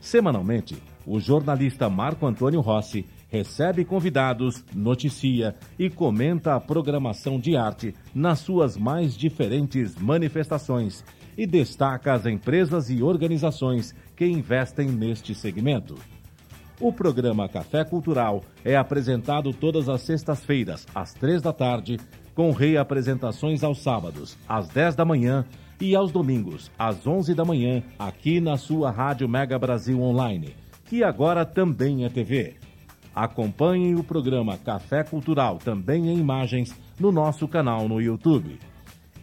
Semanalmente, 0.00 0.76
o 1.06 1.20
jornalista 1.20 1.88
Marco 1.88 2.26
Antônio 2.26 2.60
Rossi 2.60 3.06
recebe 3.28 3.84
convidados, 3.84 4.64
noticia 4.74 5.54
e 5.78 5.90
comenta 5.90 6.54
a 6.54 6.60
programação 6.60 7.38
de 7.38 7.56
arte 7.56 7.94
nas 8.14 8.40
suas 8.40 8.76
mais 8.76 9.16
diferentes 9.16 9.96
manifestações 9.96 11.04
e 11.36 11.46
destaca 11.46 12.14
as 12.14 12.24
empresas 12.24 12.88
e 12.88 13.02
organizações 13.02 13.94
que 14.14 14.26
investem 14.26 14.88
neste 14.88 15.34
segmento. 15.34 15.96
O 16.80 16.92
programa 16.92 17.48
Café 17.48 17.84
Cultural 17.84 18.42
é 18.64 18.76
apresentado 18.76 19.52
todas 19.52 19.88
as 19.88 20.02
sextas-feiras, 20.02 20.86
às 20.94 21.14
três 21.14 21.40
da 21.40 21.52
tarde, 21.52 21.98
com 22.34 22.50
reapresentações 22.50 23.64
aos 23.64 23.82
sábados, 23.82 24.36
às 24.46 24.68
dez 24.68 24.94
da 24.94 25.04
manhã 25.04 25.44
e 25.80 25.94
aos 25.94 26.12
domingos, 26.12 26.70
às 26.78 27.06
onze 27.06 27.34
da 27.34 27.44
manhã, 27.44 27.82
aqui 27.98 28.40
na 28.40 28.56
sua 28.56 28.90
Rádio 28.90 29.28
Mega 29.28 29.58
Brasil 29.58 30.00
Online 30.00 30.54
que 30.86 31.02
agora 31.02 31.44
também 31.44 32.04
é 32.04 32.08
TV. 32.08 32.54
Acompanhem 33.14 33.94
o 33.94 34.04
programa 34.04 34.56
Café 34.56 35.02
Cultural, 35.02 35.58
também 35.58 36.08
em 36.08 36.18
imagens, 36.18 36.74
no 36.98 37.10
nosso 37.10 37.48
canal 37.48 37.88
no 37.88 38.00
YouTube. 38.00 38.58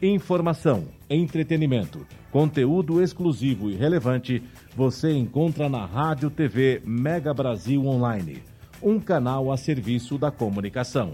Informação, 0.01 0.85
entretenimento, 1.09 2.05
conteúdo 2.31 3.01
exclusivo 3.01 3.69
e 3.69 3.75
relevante 3.75 4.43
você 4.75 5.13
encontra 5.13 5.69
na 5.69 5.85
Rádio 5.85 6.29
TV 6.29 6.81
Mega 6.85 7.33
Brasil 7.33 7.85
Online, 7.85 8.43
um 8.81 8.99
canal 8.99 9.51
a 9.51 9.57
serviço 9.57 10.17
da 10.17 10.31
comunicação. 10.31 11.13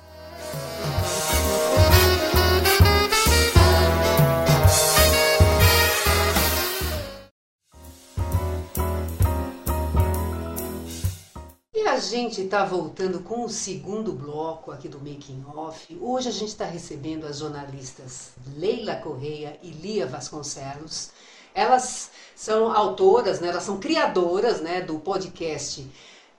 Gente 12.01 12.41
está 12.41 12.65
voltando 12.65 13.21
com 13.21 13.45
o 13.45 13.49
segundo 13.49 14.11
bloco 14.11 14.71
aqui 14.71 14.89
do 14.89 14.99
Making 14.99 15.45
Off. 15.55 15.97
Hoje 16.01 16.27
a 16.27 16.31
gente 16.31 16.49
está 16.49 16.65
recebendo 16.65 17.25
as 17.25 17.37
jornalistas 17.37 18.31
Leila 18.57 18.95
Correia 18.95 19.57
e 19.63 19.69
Lia 19.69 20.05
Vasconcelos 20.05 21.11
elas 21.53 22.11
são 22.35 22.71
autoras, 22.71 23.39
né, 23.39 23.49
elas 23.49 23.63
são 23.63 23.79
criadoras 23.79 24.61
né, 24.61 24.81
do 24.81 24.99
podcast 24.99 25.89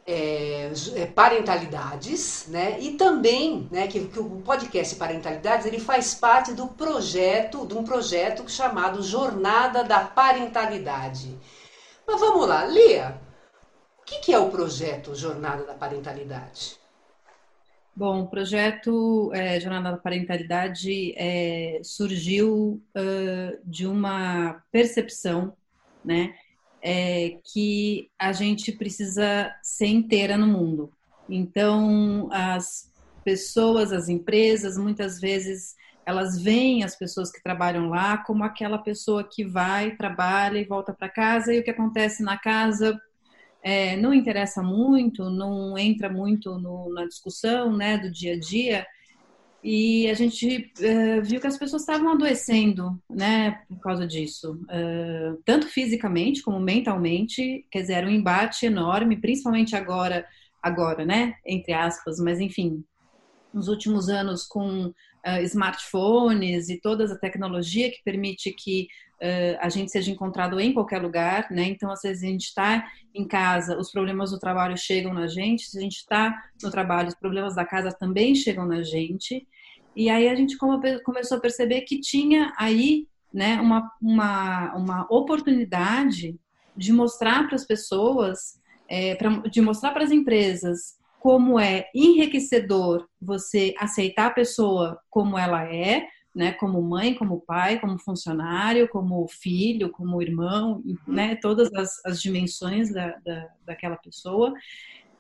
é, 0.07 0.71
é, 0.97 1.07
Parentalidades, 1.07 2.47
né, 2.49 2.78
e 2.81 2.95
também 2.95 3.69
né, 3.71 3.87
que, 3.87 4.07
que, 4.07 4.19
o 4.19 4.42
podcast 4.45 4.97
Parentalidades 4.97 5.66
ele 5.66 5.78
faz 5.78 6.14
parte 6.14 6.52
do 6.52 6.66
projeto, 6.66 7.66
de 7.66 7.75
um 7.75 7.85
projeto 7.85 8.49
chamado 8.50 9.02
Jornada 9.02 9.85
da 9.85 10.00
Parentalidade. 10.00 11.38
Mas 12.07 12.19
vamos 12.19 12.49
lá, 12.49 12.66
Lia, 12.66 13.21
que, 14.12 14.26
que 14.26 14.33
é 14.33 14.38
o 14.38 14.50
projeto 14.50 15.14
Jornada 15.14 15.64
da 15.64 15.75
Parentalidade? 15.75 16.76
Bom, 17.95 18.23
o 18.23 18.26
projeto 18.26 19.31
é, 19.35 19.61
Jornada 19.61 19.92
da 19.92 19.97
Parentalidade 19.99 21.14
é, 21.16 21.81
surgiu 21.83 22.83
uh, 22.97 23.61
de 23.64 23.87
uma 23.87 24.62
percepção, 24.71 25.54
né, 26.04 26.35
é, 26.83 27.38
que 27.52 28.11
a 28.19 28.33
gente 28.33 28.73
precisa 28.73 29.54
ser 29.62 29.87
inteira 29.87 30.37
no 30.37 30.47
mundo. 30.47 30.90
Então, 31.28 32.28
as 32.33 32.90
pessoas, 33.25 33.92
as 33.92 34.09
empresas, 34.09 34.76
muitas 34.76 35.21
vezes 35.21 35.76
elas 36.04 36.42
veem 36.42 36.83
as 36.83 36.97
pessoas 36.97 37.31
que 37.31 37.42
trabalham 37.42 37.88
lá 37.88 38.19
como 38.19 38.42
aquela 38.42 38.78
pessoa 38.78 39.23
que 39.23 39.45
vai, 39.45 39.95
trabalha 39.95 40.59
e 40.59 40.64
volta 40.64 40.92
para 40.92 41.09
casa 41.09 41.54
e 41.54 41.61
o 41.61 41.62
que 41.62 41.71
acontece 41.71 42.25
na 42.25 42.37
casa 42.37 43.00
é, 43.62 43.97
não 43.97 44.12
interessa 44.12 44.62
muito, 44.62 45.31
não 45.31 45.78
entra 45.78 46.09
muito 46.09 46.59
no, 46.59 46.92
na 46.92 47.07
discussão 47.07 47.76
né, 47.76 47.97
do 47.97 48.11
dia 48.11 48.35
a 48.35 48.38
dia. 48.38 48.87
E 49.62 50.11
a 50.11 50.14
gente 50.14 50.73
é, 50.81 51.21
viu 51.21 51.40
que 51.40 51.47
as 51.47 51.57
pessoas 51.57 51.83
estavam 51.83 52.11
adoecendo, 52.11 53.00
né, 53.09 53.62
por 53.69 53.78
causa 53.81 54.04
disso, 54.04 54.61
é, 54.69 55.35
tanto 55.45 55.69
fisicamente 55.69 56.42
como 56.42 56.59
mentalmente. 56.59 57.64
Quer 57.71 57.83
dizer, 57.83 57.92
era 57.95 58.07
um 58.07 58.11
embate 58.11 58.66
enorme, 58.66 59.21
principalmente 59.21 59.76
agora, 59.76 60.26
agora, 60.61 61.04
né, 61.04 61.37
entre 61.47 61.73
aspas, 61.73 62.19
mas 62.19 62.40
enfim, 62.40 62.83
nos 63.54 63.69
últimos 63.69 64.09
anos 64.09 64.45
com 64.47 64.87
uh, 64.87 65.42
smartphones 65.42 66.69
e 66.69 66.81
toda 66.81 67.04
a 67.04 67.19
tecnologia 67.19 67.90
que 67.90 68.02
permite 68.04 68.50
que 68.52 68.88
a 69.61 69.69
gente 69.69 69.91
seja 69.91 70.11
encontrado 70.11 70.59
em 70.59 70.73
qualquer 70.73 71.00
lugar, 71.00 71.47
né? 71.50 71.64
Então, 71.64 71.91
às 71.91 72.02
vezes 72.02 72.23
a 72.23 72.26
gente 72.26 72.47
está 72.47 72.85
em 73.14 73.26
casa, 73.26 73.79
os 73.79 73.91
problemas 73.91 74.31
do 74.31 74.38
trabalho 74.38 74.76
chegam 74.76 75.14
na 75.14 75.26
gente, 75.26 75.67
se 75.67 75.79
a 75.79 75.81
gente 75.81 75.97
está 75.97 76.35
no 76.62 76.71
trabalho, 76.71 77.09
os 77.09 77.14
problemas 77.14 77.55
da 77.55 77.64
casa 77.64 77.93
também 77.93 78.35
chegam 78.35 78.67
na 78.67 78.83
gente. 78.83 79.47
E 79.95 80.09
aí 80.11 80.29
a 80.29 80.35
gente 80.35 80.57
começou 80.57 81.37
a 81.37 81.41
perceber 81.41 81.83
que 81.83 82.00
tinha 82.00 82.52
aí 82.59 83.07
né, 83.33 83.61
uma, 83.61 83.91
uma, 84.00 84.75
uma 84.75 85.07
oportunidade 85.11 86.37
de 86.76 86.93
mostrar 86.93 87.47
para 87.47 87.55
as 87.55 87.64
pessoas, 87.64 88.61
é, 88.88 89.14
pra, 89.14 89.31
de 89.49 89.61
mostrar 89.61 89.93
para 89.93 90.05
as 90.05 90.11
empresas 90.11 90.97
como 91.19 91.59
é 91.59 91.87
enriquecedor 91.95 93.07
você 93.21 93.75
aceitar 93.79 94.26
a 94.26 94.35
pessoa 94.35 94.99
como 95.09 95.38
ela 95.38 95.64
é, 95.64 96.07
né, 96.35 96.53
como 96.53 96.81
mãe, 96.81 97.15
como 97.15 97.41
pai, 97.41 97.79
como 97.79 97.99
funcionário, 97.99 98.89
como 98.89 99.27
filho, 99.29 99.91
como 99.91 100.23
irmão, 100.23 100.83
Uhum. 100.85 100.97
né, 101.07 101.37
todas 101.37 101.73
as, 101.75 102.05
as 102.05 102.23
dimensões 102.23 102.93
da, 102.93 103.19
da, 103.25 103.49
daquela 103.67 103.97
pessoa, 103.97 104.53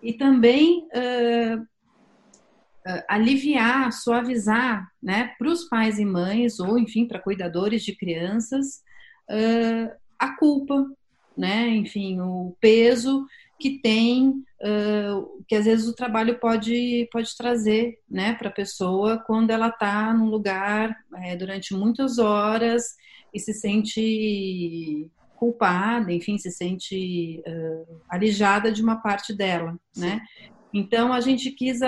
e 0.02 0.14
também 0.14 0.88
uh, 0.94 1.60
uh, 1.60 3.02
aliviar, 3.08 3.92
suavizar, 3.92 4.90
né, 5.02 5.34
para 5.38 5.48
os 5.48 5.64
pais 5.64 5.98
e 5.98 6.04
mães, 6.04 6.58
ou 6.58 6.78
enfim, 6.78 7.06
para 7.06 7.20
cuidadores 7.20 7.84
de 7.84 7.94
crianças, 7.94 8.82
uh, 9.30 9.94
a 10.18 10.36
culpa, 10.36 10.86
né, 11.36 11.68
enfim, 11.68 12.20
o 12.20 12.56
peso 12.60 13.26
que 13.62 13.78
tem, 13.78 14.28
uh, 14.28 15.44
que 15.46 15.54
às 15.54 15.66
vezes 15.66 15.86
o 15.86 15.94
trabalho 15.94 16.40
pode, 16.40 17.08
pode 17.12 17.36
trazer 17.36 18.00
né, 18.10 18.34
para 18.34 18.48
a 18.48 18.52
pessoa 18.52 19.18
quando 19.18 19.50
ela 19.50 19.68
está 19.68 20.12
num 20.12 20.26
lugar 20.26 20.96
é, 21.18 21.36
durante 21.36 21.72
muitas 21.72 22.18
horas 22.18 22.82
e 23.32 23.38
se 23.38 23.54
sente 23.54 25.08
culpada, 25.36 26.12
enfim, 26.12 26.38
se 26.38 26.50
sente 26.50 27.40
uh, 27.46 28.00
alijada 28.08 28.72
de 28.72 28.82
uma 28.82 28.96
parte 28.96 29.32
dela, 29.32 29.78
né? 29.96 30.20
Então 30.72 31.12
a 31.12 31.20
gente 31.20 31.50
quis, 31.50 31.80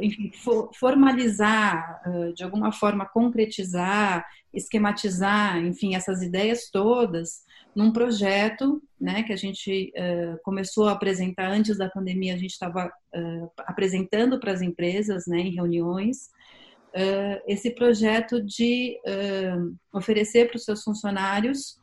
enfim, 0.00 0.30
formalizar, 0.78 2.02
de 2.34 2.44
alguma 2.44 2.70
forma 2.70 3.06
concretizar, 3.06 4.26
esquematizar, 4.52 5.58
enfim, 5.58 5.94
essas 5.94 6.22
ideias 6.22 6.68
todas 6.70 7.42
num 7.74 7.90
projeto, 7.90 8.82
né, 9.00 9.22
que 9.22 9.32
a 9.32 9.36
gente 9.36 9.92
uh, 9.96 10.38
começou 10.42 10.88
a 10.88 10.92
apresentar 10.92 11.50
antes 11.50 11.78
da 11.78 11.88
pandemia, 11.88 12.34
a 12.34 12.38
gente 12.38 12.50
estava 12.50 12.86
uh, 12.86 13.50
apresentando 13.58 14.38
para 14.38 14.52
as 14.52 14.60
empresas, 14.60 15.24
né, 15.26 15.40
em 15.40 15.54
reuniões, 15.54 16.26
uh, 16.94 17.42
esse 17.46 17.70
projeto 17.74 18.42
de 18.42 18.98
oferecer 19.92 20.48
para 20.48 20.56
os 20.56 20.64
seus 20.64 20.82
funcionários 20.82 21.80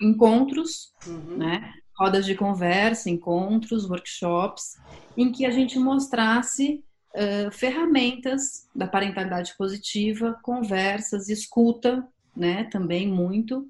encontros, 0.00 0.92
uhum. 1.06 1.36
né, 1.36 1.72
rodas 2.02 2.26
de 2.26 2.34
conversa, 2.34 3.08
encontros, 3.08 3.88
workshops, 3.88 4.76
em 5.16 5.30
que 5.30 5.46
a 5.46 5.50
gente 5.50 5.78
mostrasse 5.78 6.82
ferramentas 7.52 8.66
da 8.74 8.86
parentalidade 8.86 9.54
positiva, 9.58 10.38
conversas, 10.42 11.28
escuta, 11.28 12.08
né, 12.34 12.64
também 12.64 13.06
muito, 13.06 13.68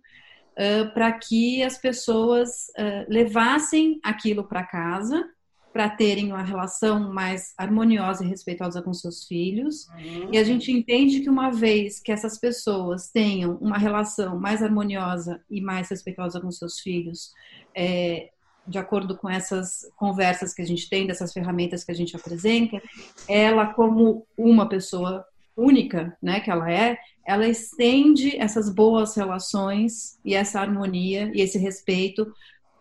Uh, 0.52 0.92
para 0.92 1.10
que 1.12 1.62
as 1.62 1.78
pessoas 1.78 2.68
uh, 2.78 3.06
levassem 3.08 3.98
aquilo 4.04 4.44
para 4.44 4.62
casa, 4.62 5.26
para 5.72 5.88
terem 5.88 6.32
uma 6.32 6.42
relação 6.42 7.12
mais 7.12 7.54
harmoniosa 7.56 8.24
e 8.24 8.28
respeitosa 8.28 8.82
com 8.82 8.92
seus 8.92 9.24
filhos. 9.24 9.88
Uhum. 9.88 10.28
E 10.32 10.38
a 10.38 10.44
gente 10.44 10.70
entende 10.70 11.20
que 11.20 11.30
uma 11.30 11.50
vez 11.50 11.98
que 11.98 12.12
essas 12.12 12.38
pessoas 12.38 13.10
tenham 13.10 13.56
uma 13.56 13.78
relação 13.78 14.38
mais 14.38 14.62
harmoniosa 14.62 15.40
e 15.50 15.60
mais 15.60 15.88
respeitosa 15.88 16.40
com 16.40 16.50
seus 16.50 16.80
filhos, 16.80 17.32
é, 17.74 18.30
de 18.66 18.78
acordo 18.78 19.16
com 19.16 19.28
essas 19.28 19.90
conversas 19.96 20.54
que 20.54 20.62
a 20.62 20.66
gente 20.66 20.88
tem, 20.88 21.06
dessas 21.06 21.32
ferramentas 21.32 21.84
que 21.84 21.90
a 21.90 21.94
gente 21.94 22.14
apresenta, 22.14 22.80
ela 23.26 23.66
como 23.66 24.26
uma 24.36 24.68
pessoa 24.68 25.24
única, 25.56 26.16
né, 26.22 26.40
que 26.40 26.50
ela 26.50 26.70
é, 26.70 26.98
ela 27.26 27.46
estende 27.46 28.36
essas 28.36 28.72
boas 28.72 29.14
relações 29.16 30.18
e 30.24 30.34
essa 30.34 30.60
harmonia 30.60 31.30
e 31.34 31.40
esse 31.40 31.58
respeito 31.58 32.32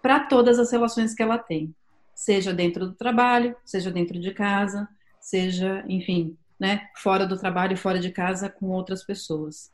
para 0.02 0.22
todas 0.22 0.58
as 0.58 0.72
relações 0.72 1.14
que 1.14 1.22
ela 1.22 1.38
tem, 1.38 1.74
seja 2.22 2.54
dentro 2.54 2.86
do 2.86 2.94
trabalho, 2.94 3.56
seja 3.66 3.90
dentro 3.90 4.20
de 4.20 4.32
casa, 4.32 4.88
seja, 5.20 5.84
enfim, 5.88 6.38
né, 6.60 6.88
fora 6.96 7.26
do 7.26 7.36
trabalho, 7.36 7.76
fora 7.76 8.00
de 8.00 8.12
casa 8.12 8.48
com 8.48 8.68
outras 8.68 9.04
pessoas. 9.04 9.72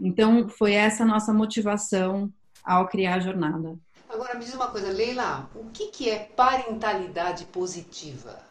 Então, 0.00 0.48
foi 0.48 0.74
essa 0.74 1.02
a 1.02 1.06
nossa 1.06 1.32
motivação 1.34 2.32
ao 2.62 2.86
criar 2.86 3.14
a 3.14 3.18
jornada. 3.18 3.76
Agora, 4.08 4.34
me 4.34 4.44
diz 4.44 4.54
uma 4.54 4.68
coisa, 4.68 4.92
Leila, 4.92 5.50
o 5.56 5.70
que, 5.70 5.88
que 5.88 6.08
é 6.08 6.20
parentalidade 6.20 7.46
positiva? 7.46 8.42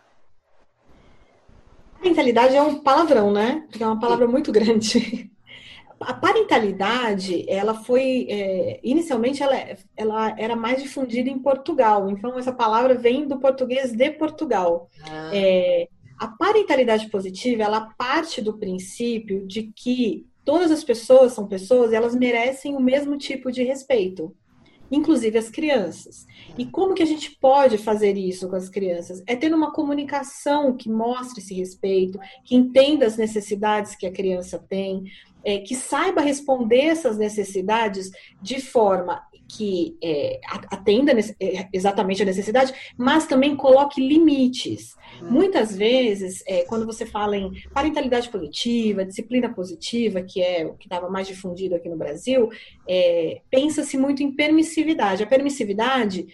Parentalidade 2.00 2.54
é 2.54 2.62
um 2.62 2.80
palavrão, 2.80 3.32
né? 3.32 3.66
Porque 3.70 3.82
é 3.82 3.88
uma 3.88 4.00
palavra 4.00 4.28
muito 4.28 4.52
grande. 4.52 5.32
A 6.00 6.14
parentalidade, 6.14 7.46
ela 7.50 7.74
foi 7.74 8.28
é, 8.30 8.80
inicialmente 8.84 9.42
ela, 9.42 9.56
ela 9.96 10.36
era 10.38 10.56
mais 10.56 10.82
difundida 10.82 11.30
em 11.30 11.40
Portugal. 11.40 12.10
Então 12.10 12.38
essa 12.38 12.54
palavra 12.54 12.96
vem 12.96 13.28
do 13.28 13.40
português 13.40 13.92
de 13.92 14.12
Portugal. 14.12 14.90
Ah. 15.04 15.32
É, 15.34 15.88
a 16.20 16.28
parentalidade 16.28 17.10
positiva, 17.10 17.64
ela 17.64 17.94
parte 17.98 18.42
do 18.42 18.58
princípio 18.58 19.46
de 19.46 19.72
que 19.76 20.26
todas 20.44 20.72
as 20.72 20.84
pessoas 20.84 21.34
são 21.34 21.48
pessoas 21.48 21.92
e 21.92 21.96
elas 21.96 22.16
merecem 22.16 22.76
o 22.76 22.80
mesmo 22.80 23.18
tipo 23.18 23.52
de 23.52 23.64
respeito 23.64 24.36
inclusive 24.92 25.38
as 25.38 25.50
crianças. 25.50 26.26
E 26.58 26.66
como 26.66 26.94
que 26.94 27.04
a 27.04 27.06
gente 27.06 27.38
pode 27.40 27.78
fazer 27.78 28.18
isso 28.18 28.50
com 28.50 28.56
as 28.56 28.70
crianças? 28.70 29.22
É 29.28 29.36
tendo 29.36 29.56
uma 29.56 29.74
comunicação 29.74 30.76
que 30.76 30.90
mostre 30.90 31.42
esse 31.42 31.54
respeito, 31.54 32.20
que 32.44 32.56
entenda 32.56 33.06
as 33.06 33.18
necessidades 33.18 33.96
que 33.96 34.06
a 34.06 34.12
criança 34.12 34.58
tem, 34.58 35.04
é, 35.48 35.60
que 35.60 35.76
saiba 35.76 36.20
responder 36.20 36.82
essas 36.82 37.18
necessidades 37.18 38.12
de 38.42 38.60
forma 38.60 39.26
que 39.48 39.98
é, 40.04 40.42
atenda 40.70 41.14
é, 41.40 41.70
exatamente 41.72 42.22
a 42.22 42.26
necessidade, 42.26 42.74
mas 42.98 43.26
também 43.26 43.56
coloque 43.56 44.06
limites. 44.06 44.94
Hum. 45.22 45.32
Muitas 45.32 45.74
vezes, 45.74 46.44
é, 46.46 46.66
quando 46.66 46.86
você 46.86 47.06
fala 47.06 47.38
em 47.38 47.54
parentalidade 47.74 48.28
positiva, 48.28 49.06
disciplina 49.06 49.48
positiva, 49.48 50.22
que 50.22 50.42
é 50.42 50.66
o 50.66 50.74
que 50.74 50.88
estava 50.88 51.10
mais 51.10 51.28
difundido 51.28 51.76
aqui 51.76 51.88
no 51.88 51.96
Brasil, 51.96 52.50
é, 52.86 53.40
pensa-se 53.50 53.98
muito 53.98 54.22
em 54.22 54.34
permissividade. 54.34 55.24
A 55.24 55.28
permissividade 55.28 56.28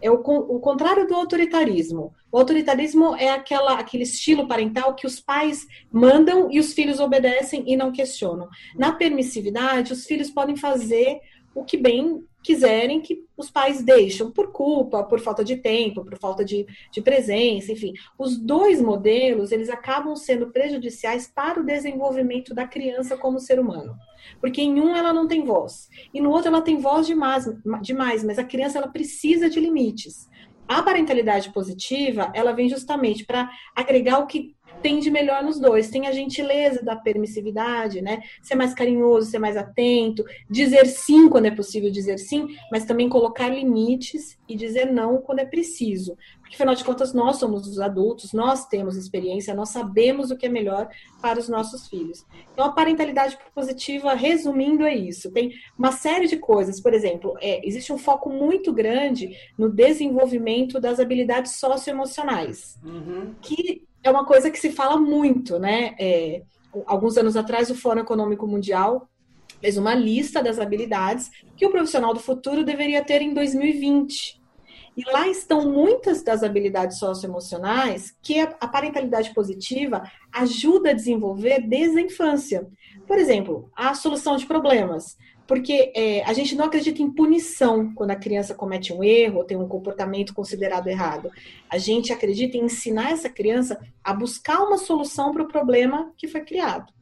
é 0.00 0.10
o, 0.10 0.14
o, 0.14 0.60
contrário 0.60 1.06
do 1.06 1.14
autoritarismo. 1.14 2.14
O 2.30 2.38
autoritarismo 2.38 3.16
é 3.16 3.30
aquela, 3.30 3.78
aquele 3.78 4.04
estilo 4.04 4.46
parental 4.46 4.94
que 4.94 5.06
os 5.06 5.20
pais 5.20 5.66
mandam 5.90 6.48
e 6.50 6.58
os 6.60 6.72
filhos 6.72 7.00
obedecem 7.00 7.64
e 7.66 7.76
não 7.76 7.90
questionam. 7.90 8.48
Na 8.76 8.92
permissividade, 8.92 9.92
os 9.92 10.04
filhos 10.06 10.30
podem 10.30 10.56
fazer 10.56 11.20
o 11.54 11.64
que 11.64 11.76
bem 11.76 12.22
quiserem 12.42 13.00
que 13.00 13.24
os 13.36 13.50
pais 13.50 13.82
deixam 13.82 14.30
por 14.30 14.52
culpa, 14.52 15.02
por 15.02 15.20
falta 15.20 15.44
de 15.44 15.56
tempo, 15.56 16.04
por 16.04 16.16
falta 16.18 16.44
de, 16.44 16.66
de 16.92 17.02
presença, 17.02 17.72
enfim. 17.72 17.92
Os 18.18 18.38
dois 18.38 18.80
modelos, 18.80 19.50
eles 19.50 19.68
acabam 19.68 20.14
sendo 20.14 20.50
prejudiciais 20.50 21.26
para 21.26 21.60
o 21.60 21.64
desenvolvimento 21.64 22.54
da 22.54 22.66
criança 22.66 23.16
como 23.16 23.40
ser 23.40 23.58
humano. 23.58 23.96
Porque 24.40 24.60
em 24.60 24.80
um 24.80 24.94
ela 24.94 25.12
não 25.12 25.26
tem 25.26 25.44
voz, 25.44 25.88
e 26.12 26.20
no 26.20 26.30
outro 26.30 26.48
ela 26.48 26.62
tem 26.62 26.78
voz 26.78 27.06
demais, 27.06 27.44
demais 27.82 28.24
mas 28.24 28.38
a 28.38 28.44
criança 28.44 28.78
ela 28.78 28.88
precisa 28.88 29.48
de 29.48 29.60
limites. 29.60 30.28
A 30.68 30.82
parentalidade 30.82 31.50
positiva, 31.50 32.30
ela 32.34 32.52
vem 32.52 32.68
justamente 32.68 33.24
para 33.24 33.50
agregar 33.74 34.18
o 34.18 34.26
que 34.26 34.54
tem 34.82 34.98
de 34.98 35.10
melhor 35.10 35.42
nos 35.42 35.58
dois. 35.58 35.90
Tem 35.90 36.06
a 36.06 36.12
gentileza 36.12 36.82
da 36.82 36.96
permissividade, 36.96 38.00
né? 38.00 38.20
Ser 38.42 38.54
mais 38.54 38.74
carinhoso, 38.74 39.30
ser 39.30 39.38
mais 39.38 39.56
atento, 39.56 40.24
dizer 40.48 40.86
sim 40.86 41.28
quando 41.28 41.46
é 41.46 41.50
possível 41.50 41.90
dizer 41.90 42.18
sim, 42.18 42.46
mas 42.70 42.84
também 42.84 43.08
colocar 43.08 43.48
limites 43.48 44.38
e 44.48 44.56
dizer 44.56 44.86
não 44.92 45.18
quando 45.18 45.40
é 45.40 45.44
preciso. 45.44 46.16
Porque, 46.40 46.54
afinal 46.54 46.74
de 46.74 46.84
contas, 46.84 47.12
nós 47.12 47.36
somos 47.36 47.66
os 47.66 47.78
adultos, 47.78 48.32
nós 48.32 48.66
temos 48.66 48.96
experiência, 48.96 49.54
nós 49.54 49.68
sabemos 49.68 50.30
o 50.30 50.36
que 50.36 50.46
é 50.46 50.48
melhor 50.48 50.88
para 51.20 51.38
os 51.38 51.46
nossos 51.46 51.86
filhos. 51.88 52.24
Então, 52.52 52.64
a 52.64 52.72
parentalidade 52.72 53.38
positiva, 53.54 54.14
resumindo, 54.14 54.84
é 54.84 54.96
isso. 54.96 55.30
Tem 55.30 55.52
uma 55.78 55.92
série 55.92 56.26
de 56.26 56.38
coisas. 56.38 56.80
Por 56.80 56.94
exemplo, 56.94 57.36
é, 57.40 57.66
existe 57.66 57.92
um 57.92 57.98
foco 57.98 58.30
muito 58.30 58.72
grande 58.72 59.36
no 59.58 59.68
desenvolvimento 59.68 60.80
das 60.80 60.98
habilidades 60.98 61.52
socioemocionais, 61.52 62.78
uhum. 62.82 63.34
que 63.42 63.87
é 64.02 64.10
uma 64.10 64.24
coisa 64.24 64.50
que 64.50 64.58
se 64.58 64.70
fala 64.70 64.96
muito, 64.96 65.58
né? 65.58 65.94
É, 65.98 66.42
alguns 66.86 67.16
anos 67.16 67.36
atrás, 67.36 67.70
o 67.70 67.74
Fórum 67.74 68.00
Econômico 68.00 68.46
Mundial 68.46 69.08
fez 69.60 69.76
uma 69.76 69.94
lista 69.94 70.42
das 70.42 70.58
habilidades 70.58 71.30
que 71.56 71.66
o 71.66 71.70
profissional 71.70 72.14
do 72.14 72.20
futuro 72.20 72.64
deveria 72.64 73.04
ter 73.04 73.22
em 73.22 73.34
2020. 73.34 74.38
E 74.96 75.04
lá 75.12 75.28
estão 75.28 75.70
muitas 75.70 76.22
das 76.22 76.42
habilidades 76.42 76.98
socioemocionais 76.98 78.16
que 78.20 78.40
a 78.40 78.66
parentalidade 78.66 79.32
positiva 79.32 80.02
ajuda 80.32 80.90
a 80.90 80.94
desenvolver 80.94 81.60
desde 81.60 81.98
a 81.98 82.02
infância. 82.02 82.66
Por 83.06 83.16
exemplo, 83.16 83.70
a 83.76 83.94
solução 83.94 84.36
de 84.36 84.44
problemas, 84.44 85.16
porque 85.48 85.90
é, 85.96 86.22
a 86.24 86.34
gente 86.34 86.54
não 86.54 86.66
acredita 86.66 87.00
em 87.00 87.10
punição 87.10 87.94
quando 87.94 88.10
a 88.10 88.16
criança 88.16 88.54
comete 88.54 88.92
um 88.92 89.02
erro 89.02 89.38
ou 89.38 89.44
tem 89.44 89.56
um 89.56 89.66
comportamento 89.66 90.34
considerado 90.34 90.88
errado. 90.88 91.30
A 91.70 91.78
gente 91.78 92.12
acredita 92.12 92.58
em 92.58 92.66
ensinar 92.66 93.12
essa 93.12 93.30
criança 93.30 93.80
a 94.04 94.12
buscar 94.12 94.62
uma 94.62 94.76
solução 94.76 95.32
para 95.32 95.42
o 95.42 95.48
problema 95.48 96.12
que 96.18 96.28
foi 96.28 96.42
criado. 96.42 96.92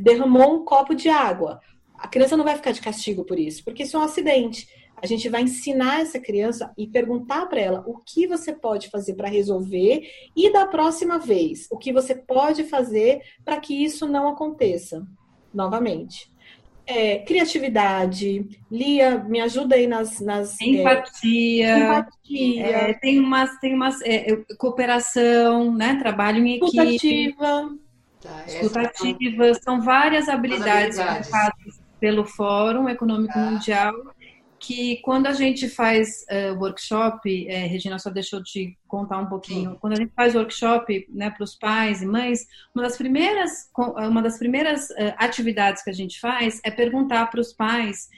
Derramou 0.00 0.56
um 0.56 0.64
copo 0.64 0.96
de 0.96 1.08
água. 1.08 1.60
A 1.96 2.08
criança 2.08 2.36
não 2.36 2.44
vai 2.44 2.56
ficar 2.56 2.72
de 2.72 2.80
castigo 2.80 3.24
por 3.24 3.38
isso, 3.38 3.62
porque 3.64 3.84
isso 3.84 3.96
é 3.96 4.00
um 4.00 4.04
acidente. 4.04 4.68
A 5.00 5.06
gente 5.06 5.28
vai 5.28 5.42
ensinar 5.42 6.00
essa 6.00 6.18
criança 6.18 6.72
e 6.76 6.88
perguntar 6.88 7.46
para 7.46 7.60
ela 7.60 7.84
o 7.86 7.98
que 7.98 8.26
você 8.26 8.52
pode 8.52 8.90
fazer 8.90 9.14
para 9.14 9.28
resolver 9.28 10.02
e 10.34 10.52
da 10.52 10.66
próxima 10.66 11.20
vez, 11.20 11.68
o 11.70 11.78
que 11.78 11.92
você 11.92 12.16
pode 12.16 12.64
fazer 12.64 13.22
para 13.44 13.60
que 13.60 13.84
isso 13.84 14.08
não 14.08 14.26
aconteça 14.26 15.06
novamente. 15.52 16.33
É, 16.86 17.18
criatividade, 17.20 18.46
Lia, 18.70 19.18
me 19.18 19.40
ajuda 19.40 19.74
aí 19.74 19.86
nas. 19.86 20.20
nas 20.20 20.60
é, 20.60 20.64
empatia. 20.64 21.68
É, 21.68 21.78
empatia. 21.78 22.66
É, 22.66 22.92
tem 22.94 23.18
umas, 23.18 23.58
tem 23.58 23.74
umas 23.74 24.00
é, 24.02 24.36
cooperação, 24.58 25.74
né? 25.74 25.96
Trabalho 25.96 26.44
em 26.44 26.56
equipe. 26.56 27.34
Tá, 28.20 28.44
escutativa. 28.46 29.54
São 29.62 29.80
várias 29.80 30.28
habilidades, 30.28 30.98
habilidades. 30.98 31.80
pelo 32.00 32.24
Fórum 32.24 32.88
Econômico 32.88 33.32
ah. 33.36 33.50
Mundial 33.50 33.94
que 34.66 34.96
quando 35.02 35.26
a 35.26 35.32
gente 35.32 35.68
faz 35.68 36.24
uh, 36.30 36.58
workshop, 36.58 37.46
é, 37.48 37.66
Regina 37.66 37.98
só 37.98 38.10
deixou 38.10 38.42
de 38.42 38.76
contar 38.88 39.18
um 39.18 39.26
pouquinho, 39.26 39.72
Sim. 39.72 39.78
quando 39.80 39.92
a 39.92 39.96
gente 39.96 40.12
faz 40.14 40.34
workshop 40.34 41.06
né, 41.10 41.30
para 41.30 41.44
os 41.44 41.54
pais 41.54 42.00
e 42.02 42.06
mães, 42.06 42.46
uma 42.74 42.82
das 42.82 42.96
primeiras, 42.96 43.70
uma 43.76 44.22
das 44.22 44.38
primeiras 44.38 44.88
uh, 44.90 45.14
atividades 45.18 45.82
que 45.82 45.90
a 45.90 45.94
gente 45.94 46.18
faz 46.18 46.60
é 46.64 46.70
perguntar 46.70 47.26
para 47.30 47.40
os 47.40 47.52
pais 47.52 48.08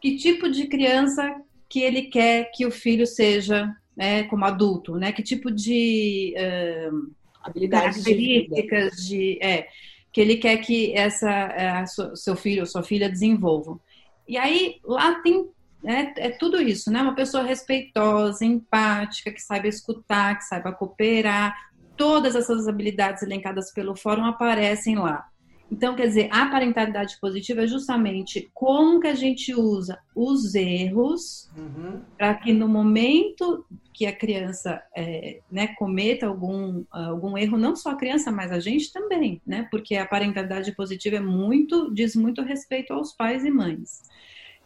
que 0.00 0.16
tipo 0.16 0.50
de 0.50 0.66
criança 0.66 1.34
que 1.68 1.80
ele 1.80 2.02
quer 2.02 2.50
que 2.52 2.66
o 2.66 2.70
filho 2.70 3.06
seja 3.06 3.74
né, 3.96 4.24
como 4.24 4.44
adulto, 4.44 4.96
né? 4.96 5.12
Que 5.12 5.22
tipo 5.22 5.50
de 5.50 6.34
uh, 6.36 7.10
habilidades 7.42 8.02
características 8.02 8.96
de, 8.96 9.38
de 9.38 9.38
é, 9.42 9.68
que 10.12 10.20
ele 10.20 10.36
quer 10.36 10.58
que 10.58 10.92
essa 10.94 11.84
seu 12.14 12.36
filho 12.36 12.60
ou 12.60 12.66
sua 12.66 12.82
filha 12.82 13.08
desenvolvam. 13.08 13.80
E 14.28 14.36
aí 14.36 14.76
lá 14.84 15.20
tem 15.22 15.48
é, 15.84 16.26
é 16.26 16.30
tudo 16.30 16.60
isso, 16.60 16.90
né? 16.90 17.02
Uma 17.02 17.14
pessoa 17.14 17.42
respeitosa, 17.42 18.44
empática, 18.44 19.30
que 19.30 19.40
saiba 19.40 19.68
escutar, 19.68 20.36
que 20.38 20.44
saiba 20.44 20.72
cooperar. 20.72 21.54
Todas 21.96 22.34
essas 22.34 22.66
habilidades 22.66 23.22
elencadas 23.22 23.72
pelo 23.72 23.94
fórum 23.94 24.24
aparecem 24.24 24.96
lá. 24.96 25.26
Então, 25.70 25.96
quer 25.96 26.06
dizer, 26.06 26.28
a 26.30 26.46
parentalidade 26.46 27.18
positiva 27.20 27.62
é 27.62 27.66
justamente 27.66 28.50
como 28.52 29.00
que 29.00 29.06
a 29.06 29.14
gente 29.14 29.54
usa 29.54 29.98
os 30.14 30.54
erros 30.54 31.50
uhum. 31.56 32.00
para 32.16 32.34
que 32.34 32.52
no 32.52 32.68
momento 32.68 33.64
que 33.92 34.06
a 34.06 34.14
criança 34.14 34.82
é, 34.96 35.40
né, 35.50 35.68
cometa 35.78 36.26
algum, 36.26 36.84
algum 36.90 37.38
erro, 37.38 37.56
não 37.56 37.74
só 37.74 37.90
a 37.90 37.96
criança, 37.96 38.30
mas 38.30 38.52
a 38.52 38.60
gente 38.60 38.92
também, 38.92 39.40
né? 39.46 39.66
Porque 39.70 39.96
a 39.96 40.06
parentalidade 40.06 40.72
positiva 40.74 41.16
é 41.16 41.20
muito, 41.20 41.92
diz 41.94 42.14
muito 42.14 42.42
respeito 42.42 42.92
aos 42.92 43.12
pais 43.12 43.44
e 43.44 43.50
mães 43.50 44.02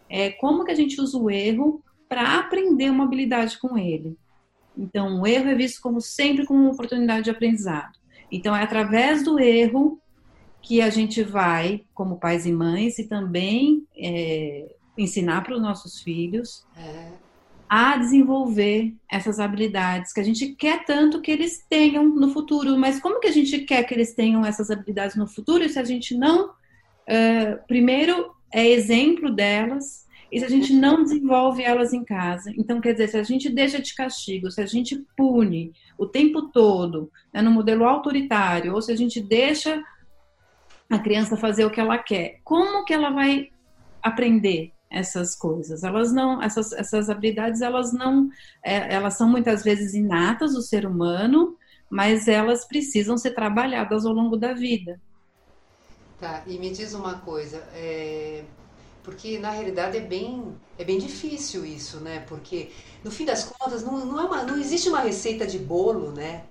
é, 0.09 0.31
como 0.31 0.65
que 0.65 0.71
a 0.71 0.75
gente 0.75 1.01
usa 1.01 1.19
o 1.19 1.31
erro 1.31 1.83
para 2.09 2.39
aprender 2.39 2.91
uma 2.91 3.05
habilidade 3.05 3.59
com 3.59 3.77
ele. 3.77 4.17
Então, 4.77 5.21
o 5.21 5.27
erro 5.27 5.49
é 5.49 5.55
visto 5.55 5.81
como 5.83 6.01
sempre 6.01 6.47
como 6.47 6.61
uma 6.61 6.73
oportunidade 6.73 7.25
de 7.25 7.31
aprendizado. 7.31 7.99
Então, 8.31 8.55
é 8.55 8.63
através 8.63 9.25
do 9.25 9.39
erro 9.39 10.01
que 10.63 10.81
a 10.81 10.91
gente 10.91 11.23
vai, 11.23 11.85
como 11.95 12.19
pais 12.19 12.47
e 12.47 12.53
mães, 12.53 12.99
e 12.99 13.05
também 13.05 13.87
é, 13.97 14.75
ensinar 14.97 15.43
para 15.43 15.55
os 15.55 15.63
nossos 15.63 16.01
filhos 16.01 16.65
é. 16.77 17.11
a 17.69 17.97
desenvolver 17.97 18.95
essas 19.11 19.41
habilidades 19.41 20.13
que 20.13 20.21
a 20.21 20.25
gente 20.25 20.55
quer 20.55 20.85
tanto 20.85 21.21
que 21.21 21.31
eles 21.31 21.65
tenham 21.69 22.05
no 22.09 22.31
futuro. 22.33 22.77
Mas 22.77 23.01
como 23.01 23.21
que 23.21 23.29
a 23.29 23.33
gente 23.33 23.61
quer 23.61 23.85
que 23.85 23.95
eles 23.95 24.15
tenham 24.15 24.45
essas 24.45 24.71
habilidades 24.71 25.17
no 25.17 25.27
futuro 25.27 25.69
se 25.69 25.79
a 25.79 25.85
gente 25.85 26.17
não, 26.17 26.51
uh, 26.51 27.67
primeiro, 27.67 28.35
é 28.53 28.67
exemplo 28.67 29.31
delas 29.31 30.07
e 30.31 30.39
se 30.39 30.45
a 30.45 30.49
gente 30.49 30.73
não 30.73 31.03
desenvolve 31.03 31.63
elas 31.63 31.93
em 31.93 32.05
casa. 32.05 32.53
Então, 32.57 32.81
quer 32.81 32.93
dizer, 32.93 33.09
se 33.09 33.17
a 33.17 33.23
gente 33.23 33.49
deixa 33.49 33.81
de 33.81 33.95
castigo, 33.95 34.51
se 34.51 34.61
a 34.61 34.67
gente 34.67 35.05
pune 35.17 35.73
o 35.97 36.07
tempo 36.07 36.49
todo, 36.49 37.11
né, 37.33 37.41
no 37.41 37.51
modelo 37.51 37.85
autoritário, 37.85 38.75
ou 38.75 38.83
se 38.83 38.93
a 38.93 38.97
gente 38.97 39.21
deixa 39.21 39.83
a 40.91 40.99
criança 40.99 41.37
fazer 41.37 41.65
o 41.65 41.71
que 41.71 41.81
ela 41.81 41.99
quer, 41.99 42.41
como 42.45 42.85
que 42.85 42.93
ela 42.93 43.11
vai 43.11 43.49
aprender 44.03 44.73
essas 44.91 45.35
coisas? 45.35 45.83
Elas 45.83 46.13
não, 46.13 46.43
essas, 46.43 46.73
essas 46.73 47.09
habilidades, 47.09 47.63
elas 47.63 47.93
não, 47.93 48.29
é, 48.63 48.95
elas 48.95 49.17
são 49.17 49.29
muitas 49.29 49.65
vezes 49.65 49.95
inatas 49.95 50.53
do 50.53 50.63
ser 50.63 50.87
humano, 50.87 51.57
mas 51.91 52.29
elas 52.29 52.67
precisam 52.67 53.17
ser 53.17 53.31
trabalhadas 53.31 54.05
ao 54.05 54.13
longo 54.13 54.37
da 54.37 54.53
vida. 54.53 55.01
Tá, 56.21 56.43
e 56.47 56.59
me 56.59 56.71
diz 56.71 56.95
uma 56.95 57.21
coisa, 57.21 57.59
é, 57.73 58.43
porque 59.05 59.39
na 59.39 59.51
realidade 59.51 59.97
é 59.97 60.01
bem, 60.01 60.53
é 60.77 60.83
bem 60.83 60.99
difícil 60.99 61.65
isso, 61.65 62.01
né? 62.01 62.25
Porque 62.27 62.73
no 63.05 63.11
fim 63.11 63.25
das 63.25 63.45
contas 63.45 63.85
não, 63.85 64.05
não, 64.05 64.21
é 64.21 64.25
uma, 64.25 64.43
não 64.43 64.59
existe 64.59 64.89
uma 64.89 64.99
receita 64.99 65.47
de 65.47 65.61
bolo, 65.61 66.11
né? 66.11 66.45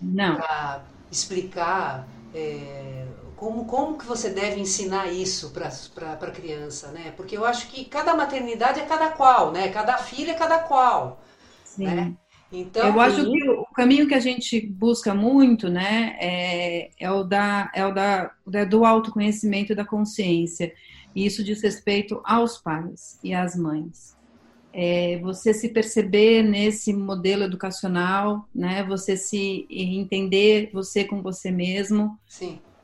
Não. 0.00 0.36
Para 0.36 0.84
explicar 1.08 2.08
é, 2.34 3.06
como, 3.36 3.64
como 3.64 3.96
que 3.96 4.04
você 4.04 4.28
deve 4.30 4.60
ensinar 4.60 5.12
isso 5.12 5.50
para 5.50 5.68
a 6.12 6.30
criança, 6.32 6.88
né? 6.90 7.12
Porque 7.16 7.36
eu 7.36 7.44
acho 7.44 7.68
que 7.68 7.84
cada 7.84 8.16
maternidade 8.16 8.80
é 8.80 8.86
cada 8.86 9.10
qual, 9.10 9.52
né? 9.52 9.68
Cada 9.70 9.98
filha 9.98 10.32
é 10.32 10.34
cada 10.34 10.58
qual. 10.58 11.22
Sim. 11.64 11.86
Né? 11.86 12.16
Então, 12.52 12.86
eu 12.86 13.00
acho 13.00 13.24
que 13.24 13.48
o 13.48 13.64
caminho 13.74 14.06
que 14.06 14.14
a 14.14 14.20
gente 14.20 14.60
busca 14.60 15.14
muito, 15.14 15.70
né, 15.70 16.16
é, 16.20 16.90
é 17.00 17.10
o 17.10 17.24
da, 17.24 17.72
é 17.74 17.86
o 17.86 17.92
da, 17.92 18.30
do 18.68 18.84
autoconhecimento 18.84 19.72
e 19.72 19.74
da 19.74 19.86
consciência. 19.86 20.72
E 21.14 21.24
isso 21.24 21.42
diz 21.42 21.62
respeito 21.62 22.20
aos 22.24 22.58
pais 22.58 23.18
e 23.24 23.32
às 23.32 23.56
mães. 23.56 24.14
É, 24.74 25.18
você 25.22 25.52
se 25.54 25.70
perceber 25.70 26.42
nesse 26.42 26.92
modelo 26.92 27.44
educacional, 27.44 28.46
né, 28.54 28.84
você 28.84 29.16
se 29.16 29.66
entender 29.70 30.70
você 30.72 31.04
com 31.04 31.22
você 31.22 31.50
mesmo, 31.50 32.18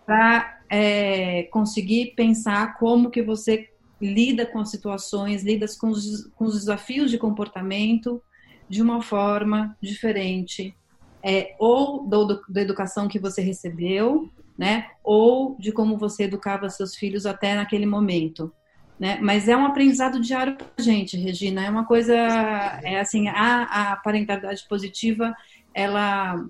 para 0.06 0.60
é, 0.70 1.42
conseguir 1.44 2.14
pensar 2.16 2.78
como 2.78 3.10
que 3.10 3.22
você 3.22 3.68
lida 4.00 4.46
com 4.46 4.60
as 4.60 4.70
situações, 4.70 5.42
lida 5.42 5.66
com 5.78 5.88
os, 5.88 6.26
com 6.34 6.44
os 6.46 6.54
desafios 6.54 7.10
de 7.10 7.18
comportamento 7.18 8.22
de 8.68 8.82
uma 8.82 9.02
forma 9.02 9.76
diferente, 9.80 10.74
é, 11.22 11.54
ou 11.58 12.06
do, 12.06 12.42
da 12.48 12.60
educação 12.60 13.08
que 13.08 13.18
você 13.18 13.40
recebeu, 13.40 14.30
né? 14.56 14.90
Ou 15.02 15.56
de 15.58 15.72
como 15.72 15.96
você 15.96 16.24
educava 16.24 16.68
seus 16.68 16.96
filhos 16.96 17.26
até 17.26 17.54
naquele 17.54 17.86
momento. 17.86 18.52
Né? 18.98 19.18
Mas 19.22 19.48
é 19.48 19.56
um 19.56 19.64
aprendizado 19.64 20.20
diário 20.20 20.56
para 20.56 20.66
a 20.76 20.82
gente, 20.82 21.16
Regina. 21.16 21.64
É 21.64 21.70
uma 21.70 21.84
coisa, 21.84 22.14
é 22.82 22.98
assim, 22.98 23.28
a, 23.28 23.92
a 23.92 23.96
parentalidade 23.96 24.66
positiva, 24.68 25.34
ela, 25.72 26.44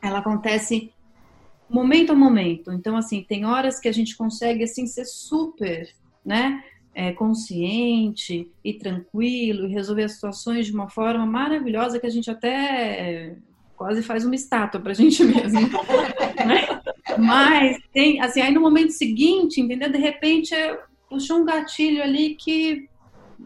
ela 0.00 0.20
acontece 0.20 0.90
momento 1.68 2.12
a 2.12 2.14
momento. 2.14 2.72
Então, 2.72 2.96
assim, 2.96 3.22
tem 3.22 3.44
horas 3.44 3.78
que 3.78 3.88
a 3.88 3.92
gente 3.92 4.16
consegue, 4.16 4.64
assim, 4.64 4.86
ser 4.86 5.04
super, 5.04 5.86
né? 6.24 6.62
É, 6.96 7.12
consciente 7.12 8.50
e 8.64 8.72
tranquilo 8.72 9.66
e 9.66 9.72
resolver 9.72 10.04
as 10.04 10.12
situações 10.12 10.64
de 10.64 10.72
uma 10.72 10.88
forma 10.88 11.26
maravilhosa 11.26 12.00
que 12.00 12.06
a 12.06 12.10
gente 12.10 12.30
até 12.30 12.48
é, 12.48 13.36
quase 13.76 14.02
faz 14.02 14.24
uma 14.24 14.34
estátua 14.34 14.80
para 14.80 14.92
a 14.92 14.94
gente 14.94 15.22
mesmo. 15.22 15.60
né? 15.60 16.80
Mas 17.18 17.76
tem, 17.92 18.18
assim, 18.22 18.40
aí 18.40 18.50
no 18.50 18.62
momento 18.62 18.92
seguinte, 18.92 19.60
entendeu? 19.60 19.92
De 19.92 19.98
repente 19.98 20.54
é, 20.54 20.80
puxou 21.06 21.40
um 21.40 21.44
gatilho 21.44 22.02
ali 22.02 22.34
que, 22.34 22.88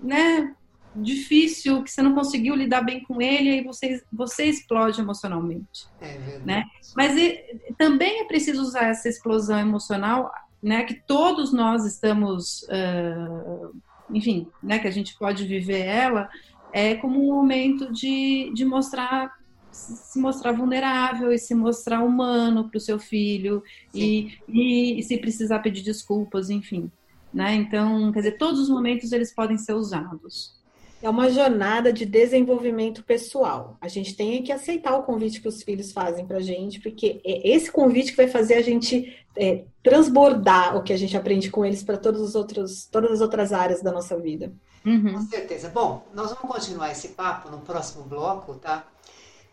né, 0.00 0.54
difícil, 0.94 1.82
que 1.82 1.90
você 1.90 2.02
não 2.02 2.14
conseguiu 2.14 2.54
lidar 2.54 2.82
bem 2.82 3.02
com 3.02 3.20
ele, 3.20 3.50
aí 3.50 3.64
você, 3.64 4.00
você 4.12 4.44
explode 4.44 5.00
emocionalmente. 5.00 5.88
É 6.00 6.18
verdade. 6.18 6.46
Né? 6.46 6.64
Mas 6.96 7.16
e, 7.16 7.44
também 7.76 8.20
é 8.20 8.24
preciso 8.26 8.62
usar 8.62 8.84
essa 8.84 9.08
explosão 9.08 9.58
emocional 9.58 10.30
né, 10.62 10.84
que 10.84 10.94
todos 10.94 11.52
nós 11.52 11.84
estamos, 11.86 12.62
uh, 12.64 13.74
enfim, 14.10 14.46
né, 14.62 14.78
que 14.78 14.88
a 14.88 14.90
gente 14.90 15.16
pode 15.18 15.46
viver 15.46 15.86
ela, 15.86 16.28
é 16.72 16.94
como 16.94 17.20
um 17.20 17.34
momento 17.34 17.92
de, 17.92 18.52
de 18.54 18.64
mostrar 18.64 19.38
se 19.72 20.18
mostrar 20.18 20.52
vulnerável 20.52 21.32
e 21.32 21.38
se 21.38 21.54
mostrar 21.54 22.02
humano 22.02 22.68
para 22.68 22.76
o 22.76 22.80
seu 22.80 22.98
filho 22.98 23.62
e, 23.94 24.36
e, 24.48 24.98
e, 24.98 25.02
se 25.02 25.16
precisar 25.16 25.60
pedir 25.60 25.82
desculpas, 25.82 26.50
enfim. 26.50 26.90
Né? 27.32 27.54
Então, 27.54 28.10
quer 28.10 28.18
dizer, 28.18 28.38
todos 28.38 28.58
os 28.60 28.68
momentos 28.68 29.12
eles 29.12 29.32
podem 29.32 29.56
ser 29.56 29.74
usados. 29.74 30.59
É 31.02 31.08
uma 31.08 31.30
jornada 31.30 31.92
de 31.92 32.04
desenvolvimento 32.04 33.02
pessoal. 33.02 33.78
A 33.80 33.88
gente 33.88 34.14
tem 34.14 34.42
que 34.42 34.52
aceitar 34.52 34.94
o 34.96 35.02
convite 35.02 35.40
que 35.40 35.48
os 35.48 35.62
filhos 35.62 35.92
fazem 35.92 36.26
para 36.26 36.36
a 36.36 36.42
gente, 36.42 36.78
porque 36.80 37.20
é 37.24 37.48
esse 37.48 37.72
convite 37.72 38.10
que 38.10 38.18
vai 38.18 38.28
fazer 38.28 38.54
a 38.54 38.62
gente 38.62 39.16
é, 39.34 39.64
transbordar 39.82 40.76
o 40.76 40.82
que 40.82 40.92
a 40.92 40.98
gente 40.98 41.16
aprende 41.16 41.50
com 41.50 41.64
eles 41.64 41.82
para 41.82 41.96
todos 41.96 42.20
os 42.20 42.34
outros, 42.34 42.86
todas 42.86 43.12
as 43.12 43.20
outras 43.22 43.52
áreas 43.52 43.82
da 43.82 43.90
nossa 43.90 44.18
vida. 44.18 44.52
Uhum. 44.84 45.14
Com 45.14 45.22
certeza. 45.22 45.70
Bom, 45.70 46.06
nós 46.14 46.32
vamos 46.32 46.54
continuar 46.54 46.90
esse 46.90 47.08
papo 47.08 47.50
no 47.50 47.60
próximo 47.60 48.04
bloco, 48.04 48.54
tá? 48.56 48.86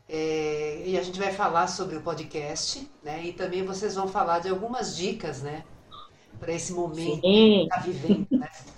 É, 0.09 0.83
e 0.85 0.97
a 0.97 1.01
gente 1.01 1.19
vai 1.19 1.31
falar 1.33 1.67
sobre 1.67 1.95
o 1.95 2.01
podcast, 2.01 2.89
né? 3.03 3.25
E 3.25 3.33
também 3.33 3.63
vocês 3.63 3.95
vão 3.95 4.07
falar 4.07 4.39
de 4.39 4.49
algumas 4.49 4.95
dicas, 4.95 5.41
né? 5.41 5.63
Para 6.39 6.53
esse 6.53 6.73
momento 6.73 7.21
Sim. 7.21 7.21
que 7.21 7.63
está 7.63 7.79
vivendo, 7.79 8.27
né? 8.31 8.49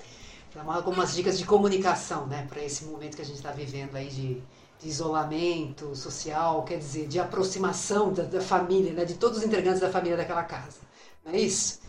Algumas 0.55 1.13
dicas 1.13 1.37
de 1.37 1.45
comunicação, 1.45 2.25
né, 2.25 2.45
para 2.49 2.63
esse 2.63 2.85
momento 2.85 3.15
que 3.15 3.21
a 3.21 3.25
gente 3.25 3.37
está 3.37 3.51
vivendo 3.51 3.95
aí 3.95 4.07
de, 4.07 4.41
de, 4.81 4.89
isolamento 4.89 5.95
social, 5.95 6.63
quer 6.63 6.79
dizer, 6.79 7.07
de 7.07 7.19
aproximação 7.19 8.11
da, 8.11 8.23
da 8.23 8.41
família, 8.41 8.91
né, 8.93 9.05
de 9.05 9.13
todos 9.13 9.37
os 9.37 9.43
integrantes 9.43 9.79
da 9.79 9.89
família 9.89 10.17
daquela 10.17 10.43
casa. 10.43 10.79
Não 11.23 11.33
é 11.33 11.39
isso? 11.39 11.79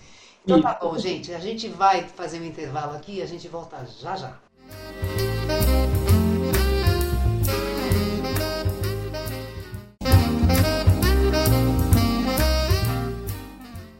Então 0.44 0.60
tá 0.60 0.78
bom, 0.80 0.96
gente. 0.98 1.32
A 1.32 1.38
gente 1.38 1.68
vai 1.68 2.06
fazer 2.08 2.40
um 2.40 2.44
intervalo 2.44 2.96
aqui 2.96 3.16
e 3.16 3.22
a 3.22 3.26
gente 3.26 3.48
volta 3.48 3.86
já 3.98 4.16
já. 4.16 4.38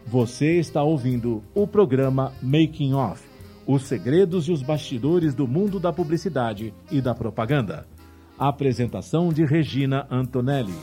Você 0.06 0.58
está 0.58 0.82
ouvindo 0.82 1.42
o 1.54 1.66
programa 1.66 2.34
Making 2.42 2.94
Off 2.94 3.29
Os 3.72 3.84
segredos 3.84 4.48
e 4.48 4.50
os 4.50 4.62
bastidores 4.62 5.32
do 5.32 5.46
mundo 5.46 5.78
da 5.78 5.92
publicidade 5.92 6.74
e 6.90 7.00
da 7.00 7.14
propaganda. 7.14 7.86
Apresentação 8.36 9.32
de 9.32 9.44
Regina 9.44 10.08
Antonelli. 10.10 10.74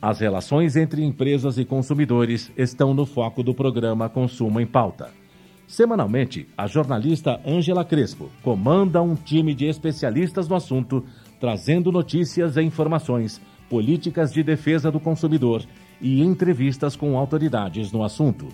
As 0.00 0.18
relações 0.18 0.76
entre 0.76 1.04
empresas 1.04 1.58
e 1.58 1.64
consumidores 1.66 2.50
estão 2.56 2.94
no 2.94 3.04
foco 3.04 3.42
do 3.42 3.52
programa 3.52 4.08
Consumo 4.08 4.58
em 4.58 4.66
Pauta. 4.66 5.23
Semanalmente, 5.74 6.46
a 6.56 6.68
jornalista 6.68 7.40
Ângela 7.44 7.84
Crespo 7.84 8.30
comanda 8.44 9.02
um 9.02 9.16
time 9.16 9.52
de 9.52 9.66
especialistas 9.66 10.46
no 10.46 10.54
assunto, 10.54 11.04
trazendo 11.40 11.90
notícias 11.90 12.56
e 12.56 12.62
informações, 12.62 13.40
políticas 13.68 14.32
de 14.32 14.44
defesa 14.44 14.88
do 14.88 15.00
consumidor 15.00 15.64
e 16.00 16.22
entrevistas 16.22 16.94
com 16.94 17.18
autoridades 17.18 17.90
no 17.90 18.04
assunto. 18.04 18.46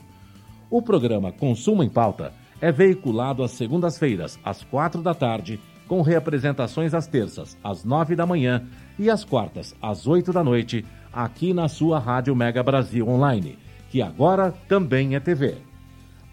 O 0.71 0.81
programa 0.81 1.31
Consumo 1.31 1.83
em 1.83 1.91
Pauta 1.91 2.33
é 2.59 2.73
veiculado 2.73 3.43
às 3.43 3.51
segundas-feiras, 3.51 4.39
às 4.43 4.65
quatro 4.65 5.03
da 5.03 5.13
tarde, 5.13 5.61
com 5.87 6.01
reapresentações 6.01 6.95
às 6.95 7.07
terças, 7.07 7.55
às 7.63 7.85
nove 7.85 8.17
da 8.17 8.25
manhã 8.25 8.67
e 8.99 9.11
às 9.11 9.27
quartas, 9.27 9.77
às 9.83 10.07
oito 10.07 10.33
da 10.33 10.43
noite 10.43 10.87
aqui 11.13 11.53
na 11.53 11.69
sua 11.69 11.99
Rádio 11.99 12.35
Mega 12.35 12.63
Brasil 12.63 13.07
Online, 13.07 13.59
que 13.91 14.01
agora 14.01 14.55
também 14.67 15.17
é 15.17 15.21
TV. 15.21 15.69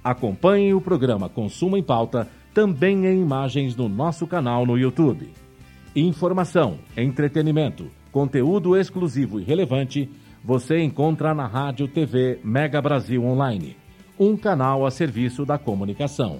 Acompanhe 0.07 0.73
o 0.73 0.79
programa 0.79 1.27
Consumo 1.27 1.75
em 1.75 1.83
Pauta 1.83 2.29
também 2.53 3.05
em 3.05 3.21
imagens 3.21 3.75
no 3.75 3.89
nosso 3.89 4.25
canal 4.25 4.65
no 4.65 4.77
YouTube. 4.77 5.33
Informação, 5.93 6.79
entretenimento, 6.95 7.91
conteúdo 8.09 8.77
exclusivo 8.77 9.37
e 9.37 9.43
relevante 9.43 10.09
você 10.41 10.81
encontra 10.81 11.33
na 11.33 11.45
Rádio 11.45 11.89
TV 11.89 12.39
Mega 12.41 12.81
Brasil 12.81 13.21
Online, 13.25 13.75
um 14.17 14.37
canal 14.37 14.85
a 14.85 14.91
serviço 14.91 15.45
da 15.45 15.57
comunicação. 15.57 16.39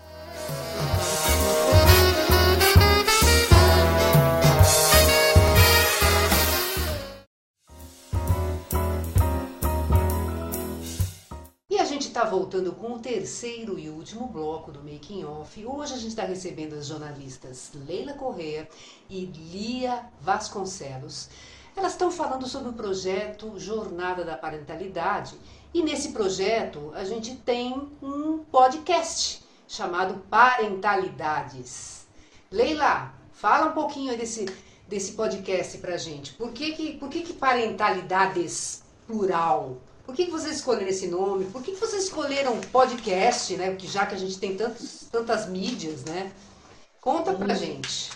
Voltando 12.61 12.73
com 12.73 12.93
o 12.93 12.99
terceiro 12.99 13.79
e 13.79 13.89
último 13.89 14.27
bloco 14.27 14.71
do 14.71 14.83
Making 14.83 15.23
Off. 15.23 15.65
Hoje 15.65 15.93
a 15.93 15.97
gente 15.97 16.09
está 16.09 16.23
recebendo 16.23 16.73
as 16.73 16.85
jornalistas 16.85 17.71
Leila 17.87 18.13
Correa 18.13 18.69
e 19.09 19.25
Lia 19.25 20.05
Vasconcelos. 20.21 21.29
Elas 21.75 21.93
estão 21.93 22.11
falando 22.11 22.47
sobre 22.47 22.69
o 22.69 22.73
projeto 22.73 23.59
Jornada 23.59 24.23
da 24.23 24.37
Parentalidade 24.37 25.35
e 25.73 25.81
nesse 25.81 26.11
projeto 26.11 26.91
a 26.93 27.03
gente 27.03 27.35
tem 27.37 27.89
um 28.01 28.39
podcast 28.39 29.43
chamado 29.67 30.21
Parentalidades. 30.29 32.05
Leila, 32.51 33.11
fala 33.31 33.71
um 33.71 33.73
pouquinho 33.73 34.15
desse, 34.15 34.45
desse 34.87 35.13
podcast 35.13 35.79
pra 35.79 35.97
gente. 35.97 36.33
Por 36.33 36.51
que, 36.51 36.73
que, 36.73 36.97
por 36.97 37.09
que, 37.09 37.21
que 37.21 37.33
parentalidades 37.33 38.83
plural? 39.07 39.77
Por 40.05 40.15
que, 40.15 40.25
que 40.25 40.31
vocês 40.31 40.57
escolheram 40.57 40.89
esse 40.89 41.07
nome? 41.07 41.45
Por 41.45 41.61
que, 41.61 41.71
que 41.71 41.79
vocês 41.79 42.03
escolheram 42.03 42.59
podcast, 42.71 43.55
né? 43.55 43.69
Porque 43.69 43.87
já 43.87 44.05
que 44.05 44.15
a 44.15 44.17
gente 44.17 44.39
tem 44.39 44.55
tantos, 44.55 45.07
tantas 45.11 45.47
mídias, 45.47 46.03
né? 46.05 46.31
Conta 46.99 47.33
pra 47.33 47.53
gente. 47.53 48.11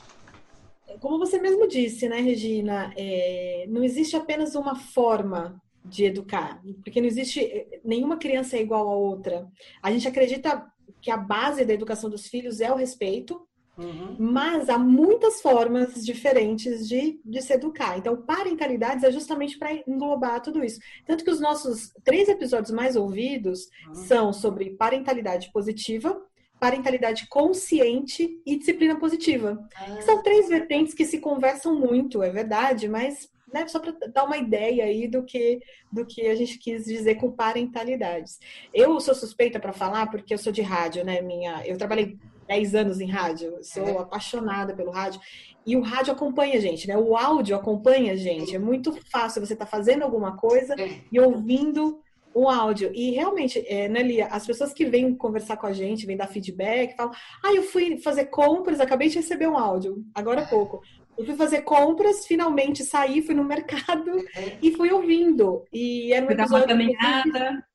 Como 1.00 1.18
você 1.18 1.40
mesmo 1.40 1.68
disse, 1.68 2.08
né, 2.08 2.20
Regina? 2.22 2.94
É, 2.98 3.66
não 3.68 3.84
existe 3.84 4.16
apenas 4.16 4.56
uma 4.56 4.76
forma 4.76 5.62
de 5.84 6.06
educar, 6.06 6.62
porque 6.84 7.00
não 7.00 7.08
existe 7.08 7.42
é, 7.42 7.80
nenhuma 7.84 8.18
criança 8.18 8.58
é 8.58 8.62
igual 8.62 8.88
a 8.88 8.96
outra. 8.96 9.48
A 9.82 9.92
gente 9.92 10.08
acredita 10.08 10.66
que 11.02 11.12
a 11.12 11.18
base 11.18 11.64
da 11.64 11.74
educação 11.74 12.10
dos 12.10 12.28
filhos 12.28 12.60
é 12.60 12.72
o 12.72 12.76
respeito, 12.76 13.48
Uhum. 13.78 14.16
Mas 14.18 14.70
há 14.70 14.78
muitas 14.78 15.42
formas 15.42 16.06
diferentes 16.06 16.88
de, 16.88 17.20
de 17.24 17.42
se 17.42 17.54
educar. 17.54 17.98
Então, 17.98 18.16
parentalidades 18.16 19.04
é 19.04 19.12
justamente 19.12 19.58
para 19.58 19.74
englobar 19.88 20.42
tudo 20.42 20.64
isso. 20.64 20.80
Tanto 21.06 21.24
que 21.24 21.32
os 21.32 21.40
nossos 21.40 21.92
três 22.04 22.30
episódios 22.30 22.72
mais 22.72 22.96
ouvidos 22.96 23.70
uhum. 23.88 23.96
são 23.96 24.34
sobre 24.34 24.72
parentalidade 24.72 25.52
positiva, 25.52 26.22
parentalidade 26.60 27.28
consciente 27.28 28.42
e 28.46 28.56
disciplina 28.58 28.98
positiva. 28.98 29.68
Uhum. 29.88 30.02
São 30.02 30.24
três 30.24 30.48
vertentes 30.48 30.94
que 30.94 31.06
se 31.06 31.20
conversam 31.20 31.78
muito, 31.78 32.24
é 32.24 32.30
verdade, 32.30 32.88
mas 32.88 33.30
né, 33.54 33.68
só 33.68 33.80
para 33.80 33.94
dar 34.14 34.26
uma 34.26 34.38
ideia 34.38 34.86
aí 34.86 35.08
do 35.08 35.24
que, 35.24 35.62
do 35.92 36.06
que 36.06 36.28
a 36.28 36.36
gente 36.36 36.58
quis 36.58 36.86
dizer 36.86 37.16
com 37.16 37.32
parentalidades. 37.32 38.40
Eu 38.74 39.00
sou 39.00 39.16
suspeita 39.16 39.60
para 39.60 39.72
falar 39.72 40.08
porque 40.08 40.34
eu 40.34 40.38
sou 40.38 40.52
de 40.52 40.62
rádio, 40.62 41.06
né? 41.06 41.22
Minha, 41.22 41.66
eu 41.66 41.78
trabalhei 41.78 42.18
10 42.48 42.76
anos 42.76 43.00
em 43.00 43.10
rádio, 43.10 43.58
sou 43.62 43.88
é. 43.88 43.98
apaixonada 43.98 44.74
pelo 44.74 44.92
rádio. 44.92 45.20
E 45.66 45.76
o 45.76 45.82
rádio 45.82 46.14
acompanha 46.14 46.58
a 46.58 46.60
gente, 46.60 46.88
né? 46.88 46.96
O 46.96 47.18
áudio 47.18 47.56
acompanha 47.56 48.14
a 48.14 48.16
gente. 48.16 48.56
É 48.56 48.60
muito 48.60 48.94
fácil 49.12 49.44
você 49.44 49.54
estar 49.54 49.66
tá 49.66 49.72
fazendo 49.72 50.04
alguma 50.04 50.38
coisa 50.38 50.76
é. 50.80 51.00
e 51.12 51.20
ouvindo 51.20 52.00
o 52.36 52.50
áudio. 52.50 52.92
E 52.94 53.12
realmente, 53.12 53.66
é, 53.68 53.88
né, 53.88 54.04
Lia, 54.04 54.28
as 54.28 54.46
pessoas 54.46 54.74
que 54.74 54.86
vêm 54.86 55.16
conversar 55.16 55.58
com 55.58 55.66
a 55.66 55.74
gente, 55.74 56.06
vêm 56.06 56.18
dar 56.18 56.28
feedback, 56.28 56.96
falam: 56.96 57.14
Ah, 57.42 57.54
eu 57.54 57.64
fui 57.64 57.98
fazer 57.98 58.26
compras, 58.26 58.80
acabei 58.80 59.08
de 59.08 59.16
receber 59.16 59.48
um 59.48 59.58
áudio, 59.58 60.06
agora 60.14 60.42
há 60.42 60.46
pouco. 60.46 60.82
Eu 61.18 61.26
fui 61.26 61.36
fazer 61.36 61.62
compras, 61.62 62.28
finalmente 62.28 62.84
saí, 62.84 63.22
fui 63.22 63.34
no 63.34 63.44
mercado 63.46 64.12
é. 64.36 64.58
e 64.62 64.72
fui 64.74 64.92
ouvindo. 64.92 65.64
E 65.72 66.14
era 66.14 66.26
um 66.26 66.30
episódio. 66.30 66.68
Dar 66.68 66.76
uma 66.76 66.94
caminhada. 66.94 67.66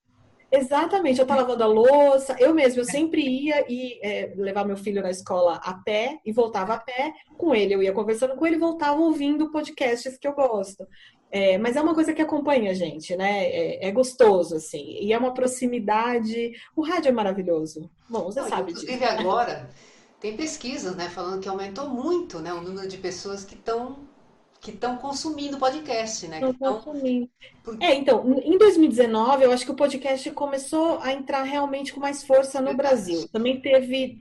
Exatamente, 0.52 1.18
eu 1.18 1.22
estava 1.22 1.42
lavando 1.42 1.62
a 1.62 1.66
louça, 1.66 2.36
eu 2.38 2.52
mesma, 2.52 2.80
eu 2.80 2.84
sempre 2.84 3.22
ia 3.22 3.64
e 3.68 4.00
é, 4.02 4.32
levar 4.36 4.64
meu 4.64 4.76
filho 4.76 5.00
na 5.02 5.10
escola 5.10 5.60
a 5.62 5.74
pé 5.74 6.18
e 6.24 6.32
voltava 6.32 6.74
a 6.74 6.78
pé 6.80 7.12
com 7.38 7.54
ele. 7.54 7.74
Eu 7.74 7.82
ia 7.82 7.92
conversando 7.92 8.34
com 8.34 8.46
ele 8.46 8.56
e 8.56 8.58
voltava 8.58 9.00
ouvindo 9.00 9.50
podcasts 9.50 10.18
que 10.18 10.26
eu 10.26 10.32
gosto. 10.34 10.86
É, 11.30 11.56
mas 11.58 11.76
é 11.76 11.80
uma 11.80 11.94
coisa 11.94 12.12
que 12.12 12.20
acompanha 12.22 12.72
a 12.72 12.74
gente, 12.74 13.14
né? 13.16 13.44
É, 13.46 13.88
é, 13.88 13.92
gostoso, 13.92 14.56
assim. 14.56 14.98
E 15.00 15.12
é 15.12 15.18
uma 15.18 15.32
proximidade. 15.32 16.50
O 16.74 16.82
rádio 16.82 17.08
é 17.10 17.12
maravilhoso. 17.12 17.88
Bom, 18.08 18.24
você 18.24 18.40
Não, 18.40 18.48
sabe 18.48 18.72
inclusive 18.72 18.92
disso. 18.98 19.04
agora, 19.04 19.70
Tem 20.20 20.36
pesquisas, 20.36 20.94
né, 20.96 21.08
falando 21.08 21.40
que 21.40 21.48
aumentou 21.48 21.88
muito, 21.88 22.40
né, 22.40 22.52
o 22.52 22.60
número 22.60 22.86
de 22.88 22.98
pessoas 22.98 23.44
que 23.44 23.54
estão 23.54 24.09
que 24.60 24.70
estão 24.70 24.96
consumindo 24.98 25.58
podcast, 25.58 26.28
né? 26.28 26.40
Estão 26.40 26.80
consumindo. 26.80 27.30
É, 27.80 27.94
então, 27.94 28.38
em 28.42 28.58
2019, 28.58 29.44
eu 29.44 29.52
acho 29.52 29.64
que 29.64 29.70
o 29.70 29.76
podcast 29.76 30.30
começou 30.32 30.98
a 31.00 31.12
entrar 31.12 31.44
realmente 31.44 31.94
com 31.94 32.00
mais 32.00 32.22
força 32.22 32.60
no 32.60 32.74
Brasil. 32.74 33.26
Também 33.28 33.60
teve 33.60 34.18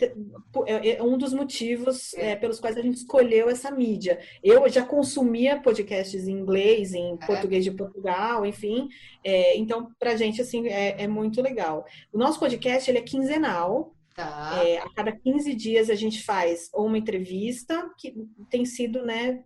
é, 0.65 0.97
é 0.97 1.03
um 1.03 1.17
dos 1.17 1.33
motivos 1.33 2.13
é. 2.13 2.31
É, 2.31 2.35
pelos 2.37 2.59
quais 2.59 2.77
a 2.77 2.81
gente 2.81 2.97
escolheu 2.97 3.49
essa 3.49 3.69
mídia. 3.69 4.19
Eu 4.41 4.67
já 4.69 4.83
consumia 4.85 5.59
podcasts 5.59 6.27
em 6.27 6.33
inglês, 6.33 6.93
em 6.93 7.13
é. 7.13 7.25
português 7.25 7.63
de 7.65 7.71
Portugal, 7.71 8.45
enfim. 8.45 8.87
É, 9.23 9.57
então, 9.57 9.91
pra 9.99 10.15
gente, 10.15 10.41
assim, 10.41 10.67
é, 10.69 11.05
muito 11.07 11.41
legal. 11.41 11.85
O 12.13 12.17
nosso 12.17 12.39
podcast, 12.39 12.89
ele 12.89 12.99
é 12.99 13.03
quinzenal. 13.03 13.93
Tá. 14.15 14.61
A 14.83 14.93
cada 14.93 15.13
15 15.13 15.53
dias 15.55 15.89
a 15.89 15.95
gente 15.95 16.21
faz 16.21 16.69
uma 16.73 16.97
entrevista, 16.97 17.89
que 17.97 18.13
tem 18.49 18.65
sido, 18.65 19.05
né, 19.05 19.41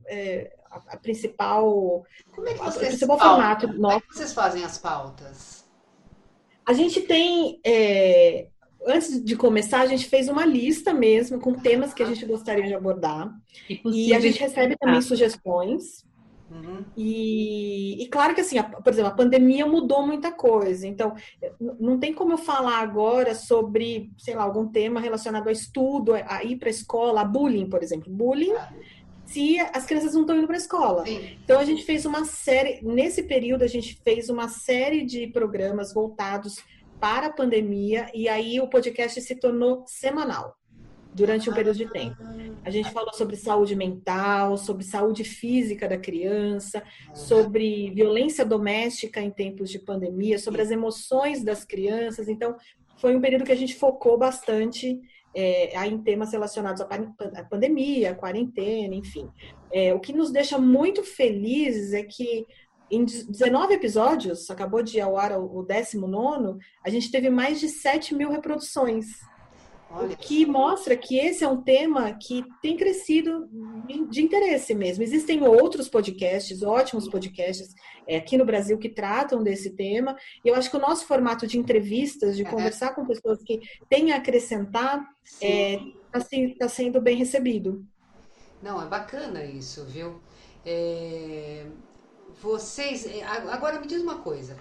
a, 0.74 0.94
a, 0.94 0.98
principal. 0.98 2.04
Como 2.34 2.48
é 2.48 2.54
que 2.54 2.60
vocês, 2.60 2.88
principal 2.88 3.20
formato 3.20 3.68
Como 3.68 3.92
é 3.92 4.00
que 4.00 4.14
vocês 4.14 4.34
fazem 4.34 4.64
as 4.64 4.78
pautas? 4.78 5.64
A 6.66 6.74
gente 6.74 7.02
tem. 7.02 7.60
É, 7.66 8.48
antes 8.86 9.24
de 9.24 9.36
começar, 9.36 9.82
a 9.82 9.88
gente 9.88 10.08
fez 10.08 10.28
uma 10.28 10.46
lista 10.46 10.94
mesmo 10.94 11.40
com 11.40 11.54
temas 11.54 11.94
que 11.94 12.04
a 12.04 12.06
gente 12.06 12.26
gostaria 12.26 12.66
de 12.66 12.74
abordar. 12.74 13.32
E, 13.70 14.10
e 14.10 14.14
a 14.14 14.20
gente 14.20 14.40
recebe 14.40 14.76
também 14.78 15.02
sugestões. 15.02 16.04
Uhum. 16.52 16.86
E, 16.96 18.04
e, 18.04 18.08
claro 18.10 18.36
que 18.36 18.42
assim, 18.42 18.60
a, 18.60 18.64
por 18.64 18.94
exemplo, 18.94 19.12
a 19.12 19.16
pandemia 19.16 19.66
mudou 19.66 20.06
muita 20.06 20.32
coisa. 20.32 20.86
Então, 20.86 21.16
não 21.80 21.98
tem 21.98 22.14
como 22.14 22.34
eu 22.34 22.38
falar 22.38 22.80
agora 22.80 23.34
sobre, 23.34 24.12
sei 24.18 24.36
lá, 24.36 24.44
algum 24.44 24.68
tema 24.68 25.00
relacionado 25.00 25.48
a 25.48 25.52
estudo, 25.52 26.14
a 26.14 26.44
ir 26.44 26.58
para 26.58 26.70
a 26.70 26.72
escola, 26.72 27.22
a 27.22 27.26
bullying, 27.26 27.68
por 27.68 27.82
exemplo. 27.82 28.12
Bullying, 28.14 28.54
se 29.34 29.60
as 29.60 29.86
crianças 29.86 30.14
não 30.14 30.22
estão 30.22 30.38
indo 30.38 30.46
para 30.46 30.56
a 30.56 30.60
escola. 30.60 31.06
Sim. 31.06 31.38
Então, 31.44 31.60
a 31.60 31.66
gente 31.66 31.84
fez 31.84 32.06
uma 32.06 32.24
série, 32.24 32.80
nesse 32.84 33.24
período, 33.24 33.64
a 33.64 33.68
gente 33.68 34.00
fez 34.04 34.30
uma 34.30 34.48
série 34.48 35.04
de 35.04 35.28
programas 35.28 35.92
voltados 35.92 36.58
para 37.00 37.28
a 37.28 37.34
pandemia, 37.34 38.10
e 38.14 38.30
aí 38.30 38.62
o 38.62 38.68
podcast 38.68 39.20
se 39.20 39.36
tornou 39.36 39.84
semanal 39.88 40.56
durante 41.14 41.50
um 41.50 41.54
período 41.54 41.78
de 41.78 41.90
tempo. 41.90 42.16
A 42.64 42.70
gente 42.70 42.92
falou 42.92 43.14
sobre 43.14 43.36
saúde 43.36 43.76
mental, 43.76 44.58
sobre 44.58 44.84
saúde 44.84 45.24
física 45.24 45.88
da 45.88 45.98
criança, 45.98 46.82
sobre 47.14 47.92
violência 47.92 48.46
doméstica 48.46 49.20
em 49.20 49.30
tempos 49.30 49.70
de 49.70 49.80
pandemia, 49.80 50.40
sobre 50.40 50.62
as 50.62 50.72
emoções 50.72 51.44
das 51.44 51.66
crianças. 51.66 52.28
Então, 52.28 52.56
foi 52.98 53.16
um 53.16 53.22
período 53.22 53.44
que 53.44 53.52
a 53.52 53.58
gente 53.58 53.76
focou 53.76 54.18
bastante 54.18 55.02
é, 55.36 55.86
em 55.88 55.98
temas 55.98 56.32
relacionados 56.32 56.82
à 56.82 57.44
pandemia, 57.44 58.12
à 58.12 58.16
quarentena, 58.16 58.94
enfim. 58.96 59.30
É, 59.72 59.94
o 59.94 60.00
que 60.00 60.14
nos 60.14 60.32
deixa 60.32 60.58
muito 60.58 61.04
felizes 61.04 61.94
é 61.94 62.04
que 62.04 62.46
em 62.92 63.06
19 63.06 63.74
episódios, 63.74 64.50
acabou 64.52 64.84
de 64.84 65.02
ao 65.02 65.18
ar 65.18 65.38
o 65.40 65.64
19, 65.64 66.60
a 66.84 66.90
gente 66.90 67.10
teve 67.10 67.30
mais 67.30 67.60
de 67.60 67.68
7 67.68 68.14
mil 68.14 68.30
reproduções. 68.30 69.08
Olha. 69.96 70.16
que 70.16 70.46
mostra 70.46 70.98
que 70.98 71.18
esse 71.18 71.44
é 71.44 71.48
um 71.48 71.62
tema 71.62 72.12
que 72.14 72.44
tem 72.62 72.76
crescido 72.76 73.48
de 74.10 74.24
interesse 74.24 74.74
mesmo. 74.74 75.04
Existem 75.04 75.44
outros 75.44 75.88
podcasts, 75.88 76.64
ótimos 76.64 77.08
podcasts 77.08 77.76
é, 78.08 78.18
aqui 78.18 78.36
no 78.36 78.46
Brasil 78.46 78.78
que 78.80 78.90
tratam 78.90 79.44
desse 79.44 79.70
tema. 79.76 80.18
E 80.44 80.48
eu 80.48 80.56
acho 80.56 80.72
que 80.72 80.78
o 80.78 80.82
nosso 80.82 81.06
formato 81.06 81.46
de 81.46 81.60
entrevistas, 81.60 82.36
de 82.36 82.44
conversar 82.44 82.96
com 82.96 83.06
pessoas 83.06 83.44
que 83.44 83.60
têm 83.88 84.12
a 84.12 84.18
acrescentar, 84.18 85.08
está 85.24 85.46
é, 85.46 85.78
tá, 86.12 86.20
tá 86.60 86.68
sendo 86.68 87.00
bem 87.00 87.16
recebido. 87.16 87.86
Não, 88.64 88.82
é 88.82 88.88
bacana 88.88 89.46
isso, 89.46 89.86
viu? 89.86 90.20
É... 90.66 91.68
Vocês. 92.42 93.06
É, 93.06 93.24
agora 93.24 93.80
me 93.80 93.86
diz 93.86 94.02
uma 94.02 94.20
coisa 94.20 94.58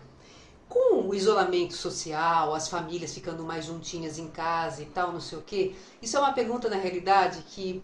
com 0.72 1.06
o 1.06 1.14
isolamento 1.14 1.74
social, 1.74 2.54
as 2.54 2.66
famílias 2.66 3.12
ficando 3.12 3.44
mais 3.44 3.66
juntinhas 3.66 4.18
em 4.18 4.28
casa 4.28 4.82
e 4.82 4.86
tal, 4.86 5.12
não 5.12 5.20
sei 5.20 5.36
o 5.36 5.42
quê, 5.42 5.74
isso 6.00 6.16
é 6.16 6.20
uma 6.20 6.32
pergunta 6.32 6.70
na 6.70 6.76
realidade 6.76 7.42
que, 7.48 7.82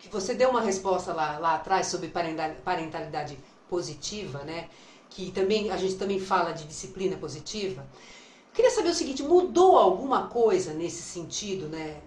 que 0.00 0.08
você 0.08 0.34
deu 0.34 0.50
uma 0.50 0.60
resposta 0.60 1.12
lá, 1.12 1.38
lá 1.38 1.54
atrás 1.54 1.86
sobre 1.86 2.08
parentalidade 2.08 3.38
positiva, 3.68 4.42
né? 4.42 4.68
Que 5.08 5.30
também 5.30 5.70
a 5.70 5.76
gente 5.76 5.94
também 5.94 6.18
fala 6.18 6.50
de 6.50 6.64
disciplina 6.64 7.16
positiva. 7.16 7.86
Queria 8.52 8.72
saber 8.72 8.88
o 8.88 8.94
seguinte, 8.94 9.22
mudou 9.22 9.78
alguma 9.78 10.26
coisa 10.26 10.74
nesse 10.74 11.02
sentido, 11.02 11.68
né? 11.68 12.00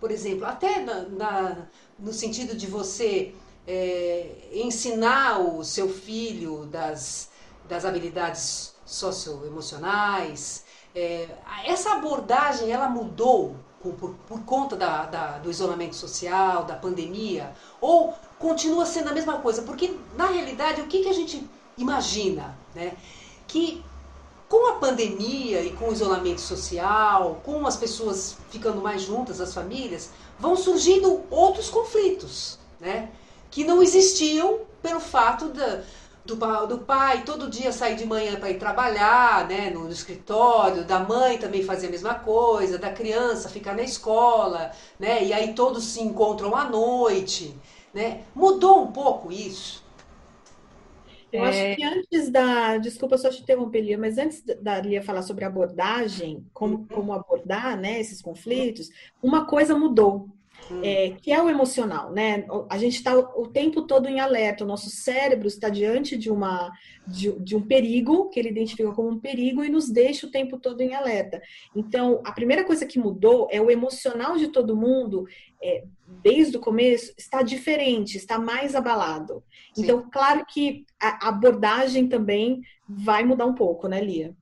Por 0.00 0.10
exemplo, 0.10 0.46
até 0.46 0.80
na, 0.80 1.02
na 1.02 1.68
no 1.98 2.12
sentido 2.12 2.56
de 2.56 2.66
você 2.66 3.34
é, 3.66 4.48
ensinar 4.50 5.40
o 5.40 5.62
seu 5.62 5.90
filho 5.90 6.64
das, 6.66 7.28
das 7.68 7.84
habilidades 7.84 8.72
socioemocionais. 8.84 10.64
É, 10.94 11.28
essa 11.64 11.92
abordagem 11.92 12.70
ela 12.70 12.88
mudou 12.88 13.56
por, 13.82 13.94
por, 13.94 14.14
por 14.28 14.40
conta 14.44 14.76
da, 14.76 15.06
da, 15.06 15.38
do 15.38 15.50
isolamento 15.50 15.96
social, 15.96 16.64
da 16.64 16.76
pandemia, 16.76 17.52
ou 17.80 18.14
continua 18.38 18.86
sendo 18.86 19.10
a 19.10 19.12
mesma 19.12 19.38
coisa? 19.38 19.62
Porque 19.62 19.96
na 20.16 20.26
realidade 20.26 20.80
o 20.80 20.86
que, 20.86 21.02
que 21.02 21.08
a 21.08 21.14
gente 21.14 21.48
imagina, 21.76 22.56
né? 22.74 22.92
Que 23.46 23.82
com 24.48 24.68
a 24.68 24.74
pandemia 24.74 25.62
e 25.62 25.72
com 25.72 25.88
o 25.88 25.92
isolamento 25.92 26.40
social, 26.40 27.40
com 27.42 27.66
as 27.66 27.76
pessoas 27.76 28.36
ficando 28.50 28.82
mais 28.82 29.02
juntas, 29.02 29.40
as 29.40 29.54
famílias, 29.54 30.10
vão 30.38 30.56
surgindo 30.56 31.22
outros 31.30 31.70
conflitos, 31.70 32.58
né? 32.78 33.08
Que 33.50 33.64
não 33.64 33.82
existiam 33.82 34.60
pelo 34.82 35.00
fato 35.00 35.48
da, 35.48 35.82
do, 36.24 36.36
do 36.66 36.78
pai 36.78 37.24
todo 37.24 37.50
dia 37.50 37.72
sair 37.72 37.96
de 37.96 38.06
manhã 38.06 38.36
para 38.36 38.50
ir 38.50 38.58
trabalhar, 38.58 39.48
né, 39.48 39.70
no, 39.70 39.84
no, 39.84 39.92
escritório, 39.92 40.84
da 40.84 41.00
mãe 41.00 41.38
também 41.38 41.62
fazer 41.62 41.88
a 41.88 41.90
mesma 41.90 42.14
coisa, 42.14 42.78
da 42.78 42.92
criança 42.92 43.48
ficar 43.48 43.74
na 43.74 43.82
escola, 43.82 44.70
né, 44.98 45.24
e 45.24 45.32
aí 45.32 45.54
todos 45.54 45.84
se 45.84 46.00
encontram 46.00 46.54
à 46.54 46.64
noite, 46.68 47.56
né? 47.92 48.22
Mudou 48.34 48.82
um 48.82 48.92
pouco 48.92 49.32
isso. 49.32 49.82
Eu 51.32 51.44
acho 51.44 51.58
é. 51.58 51.74
que 51.74 51.82
antes 51.82 52.28
da. 52.28 52.76
Desculpa 52.76 53.16
só 53.16 53.30
te 53.30 53.40
interromper, 53.40 53.80
Lia, 53.80 53.96
mas 53.96 54.18
antes 54.18 54.42
da 54.60 54.78
Lia 54.80 55.02
falar 55.02 55.22
sobre 55.22 55.46
abordagem, 55.46 56.46
como, 56.52 56.76
uhum. 56.76 56.86
como 56.86 57.12
abordar 57.12 57.78
né, 57.80 57.98
esses 57.98 58.20
conflitos, 58.20 58.90
uma 59.22 59.46
coisa 59.46 59.74
mudou 59.74 60.28
é, 60.82 61.10
que 61.20 61.32
é 61.32 61.42
o 61.42 61.48
emocional, 61.48 62.12
né? 62.12 62.46
A 62.68 62.78
gente 62.78 62.96
está 62.96 63.16
o 63.16 63.46
tempo 63.48 63.82
todo 63.82 64.08
em 64.08 64.20
alerta, 64.20 64.64
o 64.64 64.66
nosso 64.66 64.90
cérebro 64.90 65.46
está 65.46 65.68
diante 65.68 66.16
de, 66.16 66.30
uma, 66.30 66.70
de, 67.06 67.32
de, 67.40 67.56
um 67.56 67.62
perigo, 67.62 68.28
que 68.28 68.38
ele 68.38 68.50
identifica 68.50 68.92
como 68.92 69.08
um 69.08 69.18
perigo, 69.18 69.64
e 69.64 69.68
nos 69.68 69.90
deixa 69.90 70.26
o 70.26 70.30
tempo 70.30 70.58
todo 70.58 70.80
em 70.80 70.94
alerta. 70.94 71.40
Então, 71.74 72.20
a 72.24 72.32
primeira 72.32 72.64
coisa 72.64 72.86
que 72.86 72.98
mudou 72.98 73.48
é 73.50 73.60
o 73.60 73.70
emocional 73.70 74.36
de 74.36 74.48
todo 74.48 74.76
mundo, 74.76 75.26
é, 75.62 75.84
desde 76.22 76.56
o 76.56 76.60
começo, 76.60 77.12
está 77.16 77.42
diferente, 77.42 78.16
está 78.16 78.38
mais 78.38 78.74
abalado. 78.74 79.42
Sim. 79.74 79.82
Então, 79.82 80.08
claro 80.10 80.44
que 80.46 80.84
a 81.00 81.28
abordagem 81.28 82.08
também 82.08 82.62
vai 82.88 83.24
mudar 83.24 83.46
um 83.46 83.54
pouco, 83.54 83.88
né, 83.88 84.00
Lia? 84.00 84.34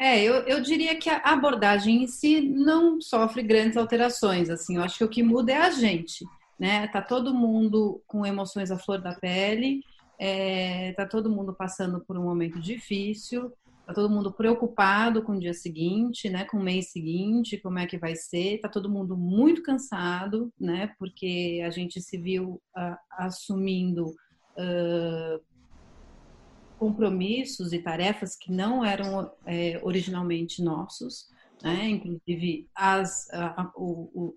É, 0.00 0.22
eu, 0.22 0.34
eu 0.46 0.60
diria 0.60 0.96
que 0.96 1.10
a 1.10 1.16
abordagem 1.24 2.04
em 2.04 2.06
si 2.06 2.40
não 2.40 3.00
sofre 3.00 3.42
grandes 3.42 3.76
alterações, 3.76 4.48
assim, 4.48 4.76
eu 4.76 4.84
acho 4.84 4.98
que 4.98 5.04
o 5.04 5.08
que 5.08 5.24
muda 5.24 5.50
é 5.50 5.56
a 5.56 5.70
gente, 5.70 6.24
né? 6.56 6.86
Tá 6.86 7.02
todo 7.02 7.34
mundo 7.34 8.00
com 8.06 8.24
emoções 8.24 8.70
à 8.70 8.78
flor 8.78 9.00
da 9.02 9.12
pele, 9.16 9.82
é, 10.16 10.92
tá 10.92 11.04
todo 11.04 11.28
mundo 11.28 11.52
passando 11.52 12.00
por 12.06 12.16
um 12.16 12.22
momento 12.22 12.60
difícil, 12.60 13.52
tá 13.84 13.92
todo 13.92 14.08
mundo 14.08 14.32
preocupado 14.32 15.20
com 15.20 15.32
o 15.32 15.40
dia 15.40 15.52
seguinte, 15.52 16.30
né? 16.30 16.44
Com 16.44 16.58
o 16.58 16.62
mês 16.62 16.92
seguinte, 16.92 17.58
como 17.58 17.80
é 17.80 17.86
que 17.86 17.98
vai 17.98 18.14
ser, 18.14 18.60
tá 18.60 18.68
todo 18.68 18.88
mundo 18.88 19.16
muito 19.16 19.64
cansado, 19.64 20.52
né? 20.60 20.92
Porque 20.96 21.60
a 21.66 21.70
gente 21.70 22.00
se 22.00 22.16
viu 22.16 22.60
uh, 22.76 22.96
assumindo 23.10 24.06
uh, 24.06 25.42
compromissos 26.78 27.72
e 27.72 27.78
tarefas 27.78 28.36
que 28.36 28.52
não 28.52 28.84
eram 28.84 29.30
é, 29.44 29.80
originalmente 29.82 30.62
nossos, 30.62 31.28
né? 31.62 31.88
inclusive 31.88 32.68
as, 32.74 33.28
a, 33.32 33.62
a, 33.62 33.72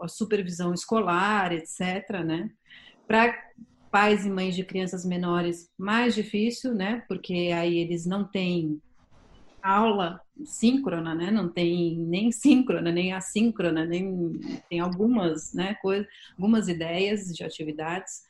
a, 0.02 0.08
supervisão 0.08 0.74
escolar, 0.74 1.54
etc. 1.54 2.10
Né? 2.26 2.50
Para 3.08 3.34
pais 3.92 4.26
e 4.26 4.30
mães 4.30 4.56
de 4.56 4.64
crianças 4.64 5.06
menores, 5.06 5.70
mais 5.78 6.16
difícil, 6.16 6.74
né? 6.74 7.04
porque 7.08 7.52
aí 7.54 7.78
eles 7.78 8.06
não 8.06 8.24
têm 8.24 8.82
aula 9.62 10.20
síncrona, 10.44 11.14
né? 11.14 11.30
Não 11.30 11.48
tem 11.48 11.96
nem 11.96 12.32
síncrona, 12.32 12.92
nem 12.92 13.14
assíncrona, 13.14 13.86
nem 13.86 14.40
tem 14.68 14.80
algumas, 14.80 15.54
né, 15.54 15.76
coisas, 15.76 16.08
algumas 16.36 16.68
ideias 16.68 17.28
de 17.28 17.44
atividades 17.44 18.24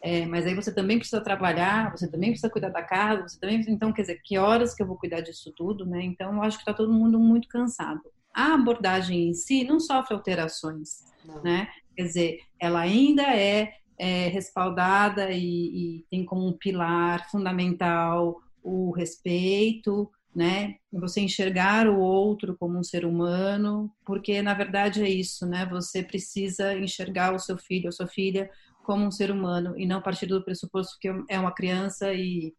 é, 0.00 0.24
mas 0.26 0.46
aí 0.46 0.54
você 0.54 0.72
também 0.72 0.98
precisa 0.98 1.20
trabalhar, 1.20 1.90
você 1.90 2.08
também 2.10 2.30
precisa 2.30 2.50
cuidar 2.50 2.68
da 2.68 2.82
casa, 2.82 3.26
você 3.26 3.38
também 3.38 3.60
então 3.68 3.92
quer 3.92 4.02
dizer 4.02 4.20
que 4.22 4.38
horas 4.38 4.74
que 4.74 4.82
eu 4.82 4.86
vou 4.86 4.96
cuidar 4.96 5.20
disso 5.20 5.52
tudo, 5.56 5.84
né? 5.84 6.02
Então 6.02 6.34
eu 6.34 6.42
acho 6.42 6.56
que 6.56 6.62
está 6.62 6.72
todo 6.72 6.92
mundo 6.92 7.18
muito 7.18 7.48
cansado. 7.48 8.02
A 8.32 8.54
abordagem 8.54 9.30
em 9.30 9.34
si 9.34 9.64
não 9.64 9.80
sofre 9.80 10.14
alterações, 10.14 11.04
não. 11.24 11.42
né? 11.42 11.68
Quer 11.96 12.02
dizer, 12.04 12.38
ela 12.60 12.80
ainda 12.80 13.22
é, 13.22 13.72
é 13.98 14.28
respaldada 14.28 15.32
e, 15.32 15.98
e 15.98 16.04
tem 16.08 16.24
como 16.24 16.46
um 16.46 16.52
pilar 16.52 17.28
fundamental 17.28 18.40
o 18.62 18.92
respeito, 18.92 20.08
né? 20.34 20.76
Você 20.92 21.20
enxergar 21.20 21.88
o 21.88 21.98
outro 21.98 22.56
como 22.56 22.78
um 22.78 22.84
ser 22.84 23.04
humano, 23.04 23.90
porque 24.06 24.40
na 24.40 24.54
verdade 24.54 25.02
é 25.02 25.08
isso, 25.08 25.44
né? 25.44 25.66
Você 25.66 26.04
precisa 26.04 26.74
enxergar 26.74 27.34
o 27.34 27.38
seu 27.40 27.58
filho 27.58 27.86
ou 27.86 27.92
sua 27.92 28.06
filha 28.06 28.48
como 28.88 29.04
um 29.04 29.10
ser 29.10 29.30
humano 29.30 29.74
e 29.76 29.84
não 29.84 30.00
partir 30.00 30.24
do 30.24 30.42
pressuposto 30.42 30.96
que 30.98 31.10
é 31.28 31.38
uma 31.38 31.52
criança 31.52 32.14
e 32.14 32.54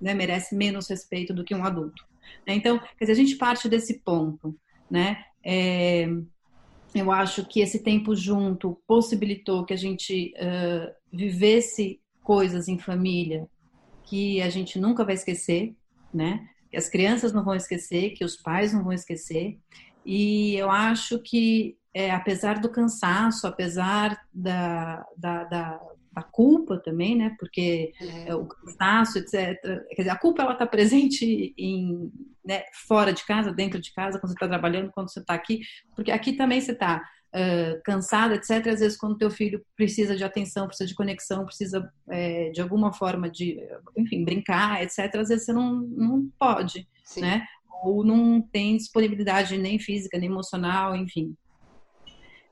né, 0.00 0.12
merece 0.12 0.56
menos 0.56 0.88
respeito 0.88 1.32
do 1.32 1.44
que 1.44 1.54
um 1.54 1.64
adulto. 1.64 2.04
Então, 2.44 2.80
quer 2.80 3.04
dizer, 3.04 3.12
a 3.12 3.14
gente 3.14 3.36
parte 3.36 3.68
desse 3.68 4.00
ponto, 4.00 4.58
né? 4.90 5.24
É, 5.44 6.08
eu 6.92 7.12
acho 7.12 7.44
que 7.44 7.60
esse 7.60 7.78
tempo 7.78 8.16
junto 8.16 8.82
possibilitou 8.88 9.64
que 9.64 9.72
a 9.72 9.76
gente 9.76 10.34
uh, 10.36 10.92
vivesse 11.12 12.00
coisas 12.24 12.66
em 12.66 12.76
família 12.76 13.48
que 14.02 14.42
a 14.42 14.50
gente 14.50 14.80
nunca 14.80 15.04
vai 15.04 15.14
esquecer, 15.14 15.76
né? 16.12 16.44
Que 16.72 16.76
as 16.76 16.88
crianças 16.88 17.32
não 17.32 17.44
vão 17.44 17.54
esquecer, 17.54 18.14
que 18.14 18.24
os 18.24 18.36
pais 18.36 18.72
não 18.72 18.82
vão 18.82 18.92
esquecer. 18.92 19.56
E 20.04 20.56
eu 20.56 20.70
acho 20.72 21.20
que, 21.20 21.76
é, 21.98 22.12
apesar 22.12 22.60
do 22.60 22.68
cansaço, 22.68 23.44
apesar 23.44 24.24
da, 24.32 25.04
da, 25.16 25.42
da, 25.42 25.80
da 26.12 26.22
culpa 26.22 26.78
também, 26.78 27.16
né? 27.16 27.34
Porque 27.40 27.92
é. 28.00 28.32
o 28.36 28.46
cansaço, 28.46 29.18
etc. 29.18 29.60
Quer 29.60 30.02
dizer, 30.02 30.10
a 30.10 30.16
culpa 30.16 30.42
ela 30.42 30.52
está 30.52 30.64
presente 30.64 31.52
em, 31.58 32.08
né, 32.44 32.62
fora 32.86 33.12
de 33.12 33.26
casa, 33.26 33.52
dentro 33.52 33.80
de 33.80 33.92
casa, 33.92 34.20
quando 34.20 34.28
você 34.28 34.36
está 34.36 34.46
trabalhando, 34.46 34.92
quando 34.92 35.10
você 35.10 35.18
está 35.18 35.34
aqui, 35.34 35.62
porque 35.96 36.12
aqui 36.12 36.34
também 36.34 36.60
você 36.60 36.70
está 36.70 37.02
uh, 37.34 37.82
cansado, 37.84 38.32
etc. 38.34 38.64
Às 38.68 38.78
vezes, 38.78 38.96
quando 38.96 39.18
teu 39.18 39.28
filho 39.28 39.60
precisa 39.74 40.14
de 40.14 40.22
atenção, 40.22 40.68
precisa 40.68 40.88
de 40.88 40.94
conexão, 40.94 41.44
precisa 41.44 41.92
é, 42.10 42.50
de 42.50 42.60
alguma 42.60 42.92
forma 42.92 43.28
de, 43.28 43.58
enfim, 43.96 44.24
brincar, 44.24 44.84
etc. 44.84 45.12
Às 45.16 45.30
vezes 45.30 45.46
você 45.46 45.52
não, 45.52 45.80
não 45.80 46.30
pode, 46.38 46.86
Sim. 47.02 47.22
né? 47.22 47.44
Ou 47.82 48.04
não 48.04 48.40
tem 48.40 48.76
disponibilidade 48.76 49.58
nem 49.58 49.80
física, 49.80 50.16
nem 50.16 50.30
emocional, 50.30 50.94
enfim. 50.94 51.34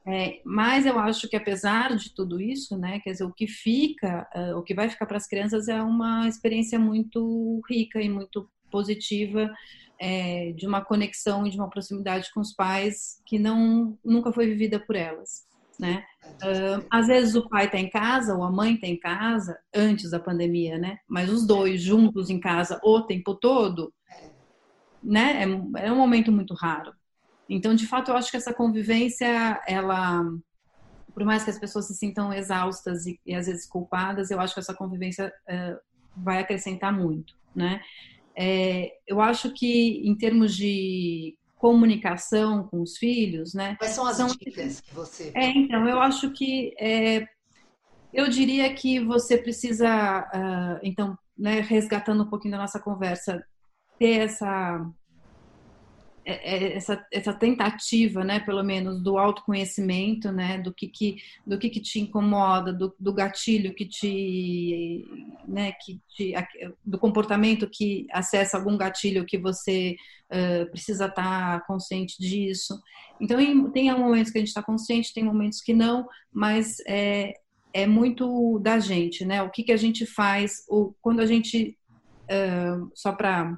É, 0.09 0.41
mas 0.45 0.87
eu 0.87 0.99
acho 1.01 1.29
que 1.29 1.35
apesar 1.35 1.97
de 1.97 2.15
tudo 2.15 2.41
isso, 2.41 2.79
né, 2.79 3.01
quer 3.01 3.11
dizer, 3.11 3.25
o 3.25 3.33
que 3.33 3.49
fica, 3.49 4.29
uh, 4.37 4.57
o 4.57 4.63
que 4.63 4.73
vai 4.73 4.89
ficar 4.89 5.05
para 5.05 5.17
as 5.17 5.27
crianças 5.27 5.67
é 5.67 5.83
uma 5.83 6.29
experiência 6.29 6.79
muito 6.79 7.61
rica 7.69 8.01
e 8.01 8.09
muito 8.09 8.49
positiva 8.71 9.53
é, 9.99 10.53
de 10.53 10.67
uma 10.67 10.85
conexão 10.85 11.45
e 11.45 11.51
de 11.51 11.57
uma 11.57 11.69
proximidade 11.69 12.31
com 12.33 12.41
os 12.41 12.53
pais 12.53 13.21
que 13.27 13.39
não 13.39 13.99
nunca 14.05 14.33
foi 14.33 14.47
vivida 14.47 14.79
por 14.79 14.95
elas, 14.95 15.45
né? 15.79 16.05
Às 16.91 17.07
vezes 17.09 17.35
o 17.35 17.49
pai 17.49 17.67
está 17.67 17.79
em 17.79 17.91
casa 17.91 18.35
ou 18.35 18.45
a 18.45 18.51
mãe 18.51 18.75
está 18.75 18.87
em 18.87 18.99
casa 18.99 19.59
antes 19.75 20.11
da 20.11 20.21
pandemia, 20.21 20.79
né? 20.79 20.99
Mas 21.09 21.31
os 21.31 21.47
dois 21.47 21.81
juntos 21.83 22.31
em 22.31 22.39
casa 22.39 22.79
o 22.85 23.03
tempo 23.03 23.35
todo, 23.35 23.93
né? 25.03 25.43
É, 25.43 25.87
é 25.87 25.93
um 25.93 25.97
momento 25.97 26.31
muito 26.31 26.55
raro. 26.55 26.93
Então, 27.49 27.75
de 27.75 27.87
fato, 27.87 28.11
eu 28.11 28.17
acho 28.17 28.31
que 28.31 28.37
essa 28.37 28.53
convivência, 28.53 29.61
ela, 29.67 30.23
por 31.15 31.25
mais 31.25 31.45
que 31.45 31.51
as 31.51 31.59
pessoas 31.59 31.87
se 31.87 31.95
sintam 31.95 32.33
exaustas 32.33 33.07
e, 33.07 33.21
e 33.25 33.35
às 33.35 33.47
vezes 33.47 33.67
culpadas, 33.67 34.31
eu 34.31 34.41
acho 34.41 34.55
que 34.55 34.61
essa 34.61 34.75
convivência 34.75 35.33
uh, 35.49 35.79
vai 36.17 36.41
acrescentar 36.41 36.93
muito, 36.93 37.35
né? 37.55 37.81
É, 38.39 38.93
eu 39.07 39.21
acho 39.21 39.53
que 39.53 40.07
em 40.07 40.15
termos 40.15 40.55
de 40.55 41.39
comunicação 41.57 42.65
com 42.65 42.83
os 42.83 42.99
filhos, 42.99 43.55
né? 43.55 43.77
Quais 43.77 43.95
são 43.95 44.07
as 44.07 44.17
são... 44.17 44.27
dicas 44.27 44.81
que 44.81 44.95
você? 44.95 45.33
É, 45.35 45.49
então 45.49 45.89
eu 45.89 46.01
acho 46.01 46.31
que 46.33 46.75
é, 46.79 47.27
eu 48.13 48.29
diria 48.29 48.73
que 48.75 49.01
você 49.01 49.39
precisa, 49.39 50.21
uh, 50.35 50.81
então, 50.83 51.19
né, 51.37 51.61
resgatando 51.61 52.25
um 52.25 52.29
pouquinho 52.29 52.53
da 52.53 52.59
nossa 52.59 52.81
conversa, 52.81 53.45
ter 53.99 54.21
essa 54.21 54.87
essa, 56.27 57.07
essa 57.13 57.33
tentativa, 57.33 58.25
né, 58.25 58.41
pelo 58.41 58.63
menos, 58.65 59.01
do 59.01 59.17
autoconhecimento, 59.17 60.33
né, 60.33 60.59
do 60.59 60.75
que, 60.75 60.89
que 60.89 61.17
do 61.47 61.57
que, 61.57 61.71
que 61.71 61.81
te 61.81 62.01
incomoda, 62.01 62.73
do, 62.73 62.93
do 62.99 63.13
gatilho 63.13 63.73
que 63.73 63.87
te, 63.87 65.05
né, 65.47 65.73
que 65.81 66.01
te, 66.09 66.35
do 66.85 66.99
comportamento 66.99 67.71
que 67.71 68.09
acessa 68.11 68.57
algum 68.57 68.77
gatilho 68.77 69.25
que 69.25 69.39
você 69.39 69.95
uh, 70.33 70.69
precisa 70.71 71.07
estar 71.07 71.61
tá 71.61 71.65
consciente 71.65 72.17
disso. 72.19 72.77
Então, 73.21 73.39
tem 73.71 73.97
momentos 73.97 74.33
que 74.33 74.39
a 74.39 74.41
gente 74.41 74.49
está 74.49 74.63
consciente, 74.63 75.15
tem 75.15 75.23
momentos 75.23 75.61
que 75.61 75.73
não, 75.73 76.09
mas 76.33 76.79
é, 76.89 77.35
é 77.73 77.87
muito 77.87 78.59
da 78.59 78.81
gente, 78.81 79.25
né? 79.25 79.43
O 79.43 79.51
que, 79.51 79.63
que 79.63 79.73
a 79.73 79.77
gente 79.77 80.05
faz, 80.05 80.65
o, 80.69 80.93
quando 81.01 81.21
a 81.21 81.27
gente, 81.27 81.79
uh, 82.25 82.91
só 82.95 83.13
para 83.13 83.57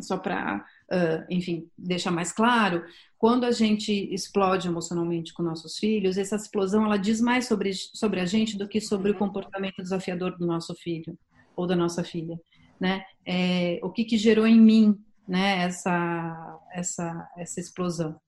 só 0.00 0.16
para 0.16 0.64
uh, 0.92 1.24
enfim, 1.30 1.68
deixa 1.76 2.10
mais 2.10 2.32
claro, 2.32 2.84
quando 3.18 3.44
a 3.44 3.50
gente 3.50 3.92
explode 4.12 4.68
emocionalmente 4.68 5.32
com 5.32 5.42
nossos 5.42 5.78
filhos, 5.78 6.18
essa 6.18 6.36
explosão 6.36 6.84
ela 6.84 6.96
diz 6.96 7.20
mais 7.20 7.46
sobre, 7.46 7.72
sobre 7.72 8.20
a 8.20 8.26
gente 8.26 8.58
do 8.58 8.68
que 8.68 8.80
sobre 8.80 9.10
o 9.10 9.16
comportamento 9.16 9.82
desafiador 9.82 10.36
do 10.36 10.46
nosso 10.46 10.74
filho 10.74 11.18
ou 11.56 11.66
da 11.66 11.76
nossa 11.76 12.04
filha, 12.04 12.38
né? 12.78 13.04
É, 13.24 13.78
o 13.82 13.90
que, 13.90 14.04
que 14.04 14.18
gerou 14.18 14.46
em 14.46 14.60
mim, 14.60 14.98
né? 15.26 15.62
Essa 15.62 16.58
essa 16.72 17.28
essa 17.36 17.60
explosão. 17.60 18.20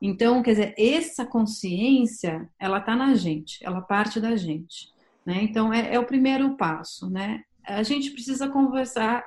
Então, 0.00 0.42
quer 0.42 0.50
dizer, 0.50 0.74
essa 0.76 1.24
consciência, 1.24 2.48
ela 2.58 2.78
está 2.78 2.96
na 2.96 3.14
gente, 3.14 3.64
ela 3.64 3.80
parte 3.80 4.20
da 4.20 4.34
gente, 4.34 4.88
né? 5.24 5.42
Então, 5.42 5.72
é, 5.72 5.94
é 5.94 5.98
o 5.98 6.04
primeiro 6.04 6.56
passo, 6.56 7.08
né? 7.08 7.42
A 7.64 7.82
gente 7.82 8.10
precisa 8.10 8.48
conversar, 8.48 9.24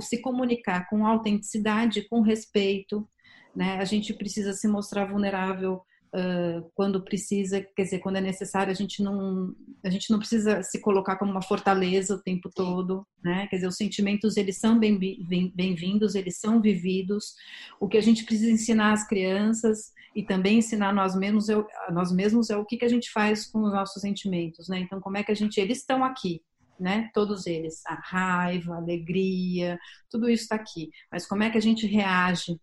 se 0.00 0.20
comunicar 0.20 0.88
com 0.88 1.06
autenticidade, 1.06 2.08
com 2.08 2.20
respeito, 2.20 3.08
né? 3.54 3.78
A 3.78 3.84
gente 3.84 4.12
precisa 4.12 4.52
se 4.52 4.68
mostrar 4.68 5.06
vulnerável 5.06 5.82
uh, 6.08 6.70
quando 6.74 7.02
precisa, 7.02 7.60
quer 7.60 7.84
dizer, 7.84 7.98
quando 8.00 8.16
é 8.16 8.20
necessário. 8.20 8.70
A 8.70 8.74
gente 8.74 9.02
não, 9.02 9.54
a 9.84 9.90
gente 9.90 10.10
não 10.10 10.18
precisa 10.18 10.62
se 10.62 10.80
colocar 10.80 11.16
como 11.16 11.30
uma 11.30 11.42
fortaleza 11.42 12.14
o 12.14 12.22
tempo 12.22 12.50
todo, 12.54 13.06
né? 13.22 13.46
Quer 13.48 13.56
dizer, 13.56 13.68
os 13.68 13.76
sentimentos 13.76 14.36
eles 14.36 14.58
são 14.58 14.78
bem-vindos, 14.78 16.14
eles 16.14 16.38
são 16.38 16.60
vividos. 16.60 17.34
O 17.80 17.88
que 17.88 17.98
a 17.98 18.02
gente 18.02 18.24
precisa 18.24 18.50
ensinar 18.50 18.92
às 18.92 19.06
crianças 19.06 19.92
e 20.14 20.22
também 20.22 20.58
ensinar 20.58 20.92
nós 20.92 21.16
mesmos, 21.16 21.48
é, 21.48 21.56
nós 21.90 22.12
mesmos 22.12 22.50
é 22.50 22.56
o 22.56 22.64
que, 22.64 22.76
que 22.76 22.84
a 22.84 22.88
gente 22.88 23.10
faz 23.10 23.46
com 23.46 23.62
os 23.62 23.72
nossos 23.72 24.00
sentimentos, 24.02 24.68
né? 24.68 24.80
Então, 24.80 25.00
como 25.00 25.16
é 25.16 25.22
que 25.22 25.32
a 25.32 25.34
gente, 25.34 25.60
eles 25.60 25.78
estão 25.78 26.04
aqui, 26.04 26.42
né? 26.78 27.10
Todos 27.12 27.46
eles, 27.46 27.84
a 27.86 27.94
raiva, 27.94 28.74
a 28.74 28.78
alegria, 28.78 29.78
tudo 30.10 30.28
isso 30.28 30.44
está 30.44 30.54
aqui. 30.54 30.90
Mas 31.10 31.26
como 31.26 31.42
é 31.42 31.50
que 31.50 31.58
a 31.58 31.62
gente 31.62 31.86
reage 31.86 32.58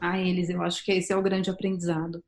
a 0.00 0.18
eles? 0.18 0.48
Eu 0.48 0.62
acho 0.62 0.84
que 0.84 0.92
esse 0.92 1.12
é 1.12 1.16
o 1.16 1.22
grande 1.22 1.50
aprendizado. 1.50 2.22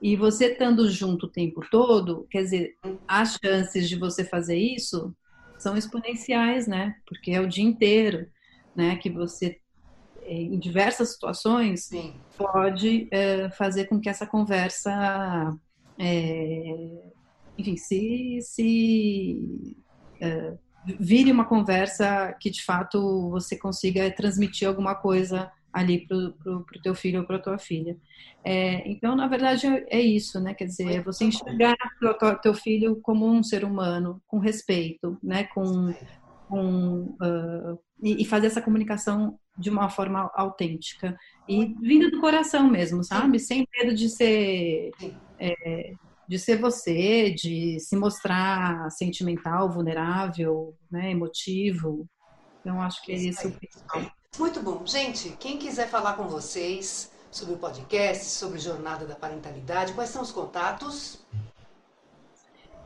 E 0.00 0.16
você 0.16 0.52
estando 0.52 0.88
junto 0.88 1.26
o 1.26 1.30
tempo 1.30 1.60
todo, 1.70 2.26
quer 2.30 2.42
dizer, 2.42 2.76
as 3.06 3.36
chances 3.44 3.88
de 3.88 3.96
você 3.96 4.24
fazer 4.24 4.56
isso 4.56 5.14
são 5.58 5.76
exponenciais, 5.76 6.68
né? 6.68 6.94
Porque 7.04 7.32
é 7.32 7.40
o 7.40 7.48
dia 7.48 7.64
inteiro, 7.64 8.28
né? 8.76 8.96
Que 8.96 9.10
você, 9.10 9.58
em 10.24 10.56
diversas 10.58 11.12
situações, 11.12 11.86
Sim. 11.86 12.14
pode 12.36 13.08
é, 13.10 13.50
fazer 13.50 13.86
com 13.86 14.00
que 14.00 14.08
essa 14.08 14.24
conversa, 14.24 15.52
é, 15.98 17.10
enfim, 17.58 17.76
se, 17.76 18.38
se 18.40 19.76
é, 20.20 20.54
vire 20.98 21.30
uma 21.30 21.44
conversa 21.44 22.34
que 22.40 22.50
de 22.50 22.64
fato 22.64 23.30
você 23.30 23.56
consiga 23.56 24.10
transmitir 24.10 24.66
alguma 24.66 24.94
coisa 24.94 25.50
ali 25.72 26.06
para 26.06 26.16
o 26.16 26.64
teu 26.82 26.94
filho 26.94 27.20
ou 27.20 27.26
para 27.26 27.38
tua 27.38 27.58
filha. 27.58 27.96
É, 28.44 28.88
então, 28.90 29.14
na 29.14 29.26
verdade, 29.26 29.66
é, 29.88 30.00
isso, 30.00 30.40
né? 30.40 30.54
Quer 30.54 30.64
dizer, 30.64 30.90
é 30.96 31.02
você 31.02 31.24
enxergar 31.24 31.76
o 32.02 32.34
teu 32.36 32.54
filho 32.54 32.96
como 33.02 33.26
um 33.26 33.42
ser 33.42 33.64
humano, 33.64 34.22
com 34.26 34.38
respeito, 34.38 35.18
né? 35.22 35.44
Com, 35.44 35.94
com 36.48 37.16
uh, 37.20 37.78
e, 38.02 38.22
e, 38.22 38.24
fazer 38.24 38.46
essa 38.46 38.62
comunicação 38.62 39.38
de 39.56 39.68
uma 39.68 39.90
forma 39.90 40.30
autêntica 40.34 41.18
e 41.48 41.74
vindo 41.80 42.10
do 42.10 42.20
coração 42.20 42.68
mesmo, 42.68 43.04
sabe? 43.04 43.38
Sem 43.38 43.66
medo 43.76 43.94
de 43.94 44.08
ser 44.08 44.90
é, 45.38 45.92
de 46.28 46.38
ser 46.38 46.60
você, 46.60 47.30
de 47.30 47.80
se 47.80 47.96
mostrar 47.96 48.90
sentimental, 48.90 49.70
vulnerável, 49.70 50.76
né, 50.90 51.10
emotivo. 51.10 52.06
Então, 52.60 52.82
acho 52.82 53.02
que 53.02 53.12
é 53.12 53.16
isso. 53.16 53.50
Muito 54.38 54.60
bom. 54.60 54.86
Gente, 54.86 55.30
quem 55.40 55.56
quiser 55.56 55.88
falar 55.88 56.14
com 56.14 56.28
vocês 56.28 57.10
sobre 57.30 57.54
o 57.54 57.58
podcast, 57.58 58.24
sobre 58.26 58.58
Jornada 58.58 59.06
da 59.06 59.14
Parentalidade, 59.14 59.94
quais 59.94 60.10
são 60.10 60.20
os 60.20 60.30
contatos? 60.30 61.24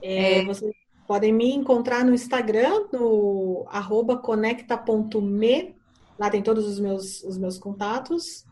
É, 0.00 0.44
vocês 0.44 0.72
podem 1.06 1.32
me 1.32 1.52
encontrar 1.52 2.04
no 2.04 2.14
Instagram, 2.14 2.86
no 2.92 3.66
conecta.me. 4.22 5.74
Lá 6.16 6.30
tem 6.30 6.42
todos 6.42 6.64
os 6.64 6.78
meus, 6.78 7.24
os 7.24 7.36
meus 7.36 7.58
contatos. 7.58 8.44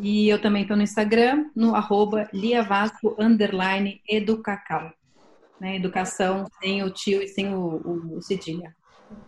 E 0.00 0.28
eu 0.28 0.40
também 0.40 0.62
estou 0.62 0.76
no 0.76 0.82
Instagram, 0.82 1.50
no 1.54 1.74
arroba 1.74 2.28
liavasco, 2.32 3.14
underline, 3.18 4.00
educacau. 4.08 4.90
né? 5.60 5.76
Educação 5.76 6.46
sem 6.60 6.82
o 6.82 6.90
tio 6.90 7.22
e 7.22 7.28
sem 7.28 7.54
o, 7.54 7.58
o, 7.58 8.18
o. 8.18 8.20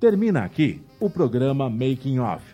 Termina 0.00 0.44
aqui 0.44 0.82
o 0.98 1.10
programa 1.10 1.68
Making 1.68 2.20
Off 2.20 2.53